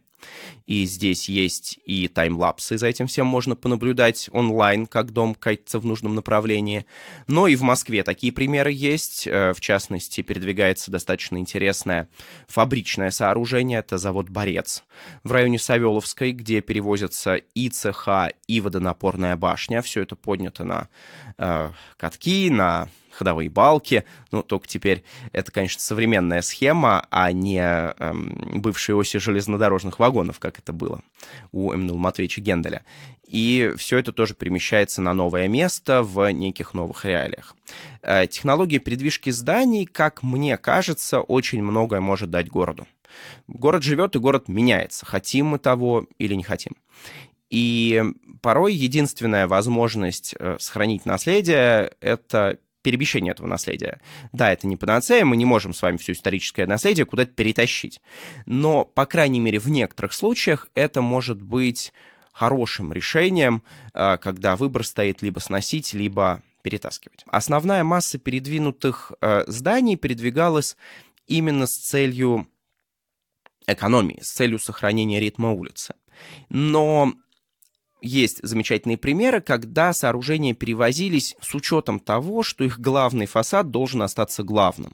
И 0.66 0.86
здесь 0.86 1.30
есть 1.30 1.80
и 1.86 2.08
таймлапсы, 2.08 2.78
за 2.78 2.88
этим 2.88 3.08
всем 3.08 3.28
можно 3.28 3.56
понаблюдать 3.56 4.30
онлайн, 4.32 4.86
как 4.86 5.12
дом 5.12 5.36
катится 5.36 5.80
в 5.80 5.86
нужном 5.86 6.16
направлении. 6.16 6.86
Но 7.28 7.48
и 7.48 7.56
в 7.56 7.62
Москве 7.62 8.04
такие 8.04 8.34
примеры 8.34 8.72
есть. 8.72 9.28
Э, 9.28 9.54
в 9.54 9.62
частности, 9.62 10.22
передвигается 10.22 10.90
достаточно 10.90 11.38
интересное 11.38 12.10
фабричное 12.48 13.12
сооружение. 13.12 13.80
Это 13.80 14.00
завод 14.00 14.30
«Борец» 14.30 14.84
в 15.24 15.32
районе 15.32 15.60
Савеловской, 15.60 16.32
где 16.32 16.62
перевозятся 16.62 17.36
и 17.36 17.70
цеха, 17.70 18.32
и 18.48 18.60
водонапорная 18.60 19.36
башня. 19.36 19.84
Все 19.84 20.02
это 20.02 20.16
поднято 20.16 20.64
на 20.64 20.90
э, 21.38 21.72
катки, 21.98 22.50
на 22.50 22.90
ходовые 23.12 23.50
балки. 23.50 24.06
Ну, 24.32 24.44
только 24.44 24.68
теперь 24.68 25.04
это, 25.32 25.52
конечно, 25.52 25.82
современная 25.82 26.42
схема, 26.42 27.06
а 27.10 27.32
не 27.32 27.60
эм, 27.60 28.62
бывшие 28.62 28.96
оси 28.96 29.20
железнодорожных 29.20 30.00
вагонов, 30.00 30.40
как 30.40 30.60
это 30.60 30.74
было 30.74 31.02
у 31.52 31.72
Эммануила 31.72 31.98
Матвеевича 31.98 32.42
Генделя. 32.42 32.84
И 33.26 33.74
все 33.78 33.98
это 33.98 34.12
тоже 34.12 34.34
перемещается 34.34 35.02
на 35.02 35.14
новое 35.14 35.48
место 35.48 36.04
в 36.04 36.30
неких 36.32 36.74
новых 36.74 37.06
реалиях. 37.06 37.56
Э, 38.02 38.28
технология 38.28 38.80
передвижки 38.80 39.30
зданий, 39.30 39.86
как 39.86 40.22
мне 40.22 40.58
кажется, 40.58 41.22
очень 41.22 41.64
многое 41.64 42.02
может 42.02 42.30
дать 42.30 42.50
городу. 42.50 42.88
Город 43.48 43.84
живет, 43.84 44.16
и 44.16 44.20
город 44.20 44.48
меняется, 44.48 45.06
хотим 45.06 45.48
мы 45.48 45.60
того 45.60 46.08
или 46.18 46.34
не 46.34 46.44
хотим. 46.44 46.74
И 47.50 48.04
порой 48.42 48.74
единственная 48.74 49.48
возможность 49.48 50.36
э, 50.40 50.58
сохранить 50.60 51.06
наследие— 51.06 51.94
это 52.02 52.58
перемещение 52.82 53.32
этого 53.32 53.48
наследия. 53.48 54.00
Да, 54.32 54.52
это 54.52 54.68
не 54.68 54.78
панацея, 54.78 55.26
мы 55.26 55.38
не 55.38 55.46
можем 55.46 55.74
с 55.74 55.82
вами 55.82 55.98
все 55.98 56.14
историческое 56.14 56.66
наследие 56.66 57.06
куда-то 57.06 57.32
перетащить. 57.32 58.02
Но, 58.46 58.86
по 58.86 59.06
крайней 59.06 59.40
мере, 59.40 59.60
в 59.60 59.70
некоторых 59.70 60.14
случаях 60.14 60.70
это 60.74 61.02
может 61.02 61.42
быть 61.42 61.94
хорошим 62.32 62.94
решением, 62.94 63.64
а, 63.94 64.18
когда 64.18 64.56
выбор 64.56 64.86
стоит 64.86 65.22
либо 65.22 65.40
сносить, 65.40 65.94
либо 65.94 66.42
перетаскивать. 66.64 67.24
Основная 67.28 67.84
масса 67.84 68.18
передвинутых 68.18 69.12
а, 69.22 69.44
зданий 69.48 69.96
передвигалась 69.96 70.78
именно 71.28 71.68
с 71.68 71.76
целью 71.76 72.48
экономии, 73.68 74.20
с 74.22 74.32
целью 74.32 74.60
сохранения 74.60 75.20
ритма 75.20 75.52
улицы. 75.52 75.96
Но 76.50 77.14
есть 78.02 78.40
замечательные 78.44 78.98
примеры, 78.98 79.42
когда 79.42 79.94
сооружения 79.94 80.54
перевозились 80.54 81.36
с 81.42 81.54
учетом 81.56 82.00
того, 82.00 82.44
что 82.44 82.64
их 82.64 82.80
главный 82.80 83.26
фасад 83.26 83.72
должен 83.72 84.02
остаться 84.02 84.44
главным. 84.44 84.94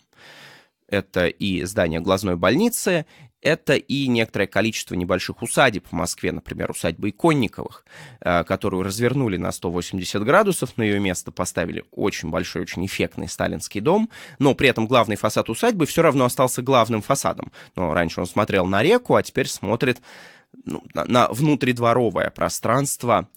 Это 0.90 1.28
и 1.28 1.64
здание 1.64 2.00
глазной 2.00 2.38
больницы, 2.38 3.06
это 3.42 3.76
и 3.76 4.08
некоторое 4.08 4.48
количество 4.48 4.96
небольших 4.96 5.42
усадеб 5.42 5.86
в 5.88 5.92
Москве, 5.92 6.32
например, 6.32 6.72
усадьба 6.72 7.10
Иконниковых, 7.10 7.86
э, 8.22 8.44
которую 8.44 8.84
развернули 8.84 9.38
на 9.38 9.52
180 9.52 10.24
градусов, 10.24 10.76
на 10.78 10.84
ее 10.84 11.00
место 11.00 11.32
поставили 11.32 11.86
очень 11.92 12.30
большой, 12.30 12.64
очень 12.64 12.86
эффектный 12.86 13.28
сталинский 13.28 13.80
дом, 13.80 14.10
но 14.40 14.56
при 14.56 14.70
этом 14.70 14.88
главный 14.88 15.18
фасад 15.18 15.50
усадьбы 15.50 15.86
все 15.86 16.02
равно 16.02 16.26
остался 16.26 16.62
главным 16.62 17.02
фасадом. 17.02 17.52
Но 17.76 17.94
раньше 17.94 18.22
он 18.22 18.28
смотрел 18.28 18.66
на 18.66 18.82
реку, 18.82 19.16
а 19.16 19.24
теперь 19.24 19.48
смотрит 19.48 20.00
ну, 20.68 20.84
на, 20.94 21.06
на 21.06 21.28
внутридворовое 21.30 22.30
пространство 22.30 23.30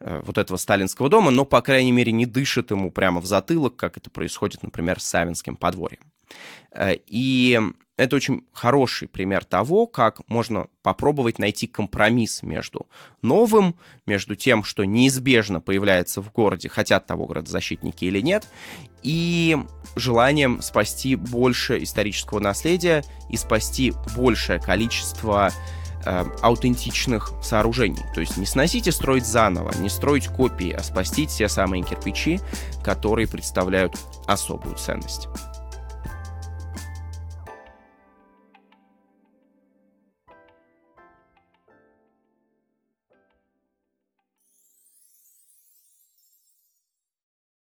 э, 0.00 0.22
вот 0.24 0.38
этого 0.38 0.56
сталинского 0.56 1.08
дома, 1.08 1.30
но, 1.30 1.44
по 1.44 1.60
крайней 1.60 1.92
мере, 1.92 2.12
не 2.12 2.26
дышит 2.26 2.70
ему 2.70 2.90
прямо 2.90 3.20
в 3.20 3.26
затылок, 3.26 3.76
как 3.76 3.96
это 3.96 4.10
происходит, 4.10 4.62
например, 4.62 5.00
с 5.00 5.04
Савинским 5.04 5.56
подворьем. 5.56 6.00
Э, 6.72 6.94
и 7.06 7.60
это 7.96 8.16
очень 8.16 8.44
хороший 8.52 9.08
пример 9.08 9.44
того, 9.44 9.86
как 9.86 10.20
можно 10.28 10.66
попробовать 10.82 11.38
найти 11.38 11.66
компромисс 11.66 12.42
между 12.42 12.86
новым, 13.22 13.74
между 14.04 14.36
тем, 14.36 14.64
что 14.64 14.84
неизбежно 14.84 15.60
появляется 15.60 16.20
в 16.20 16.30
городе, 16.30 16.68
хотят 16.68 17.06
того 17.06 17.26
градозащитники 17.26 18.04
или 18.04 18.20
нет, 18.20 18.48
и 19.02 19.56
желанием 19.94 20.60
спасти 20.60 21.16
больше 21.16 21.82
исторического 21.82 22.38
наследия 22.38 23.02
и 23.30 23.36
спасти 23.36 23.94
большее 24.14 24.60
количество 24.60 25.50
э, 26.06 26.24
аутентичных 26.40 27.32
сооружений. 27.42 28.02
То 28.14 28.20
есть 28.20 28.36
не 28.36 28.46
сносить 28.46 28.86
и 28.86 28.90
строить 28.90 29.26
заново, 29.26 29.72
не 29.78 29.88
строить 29.88 30.28
копии, 30.28 30.70
а 30.70 30.82
спасти 30.82 31.26
те 31.26 31.48
самые 31.48 31.82
кирпичи, 31.82 32.40
которые 32.82 33.28
представляют 33.28 33.98
особую 34.26 34.76
ценность. 34.76 35.28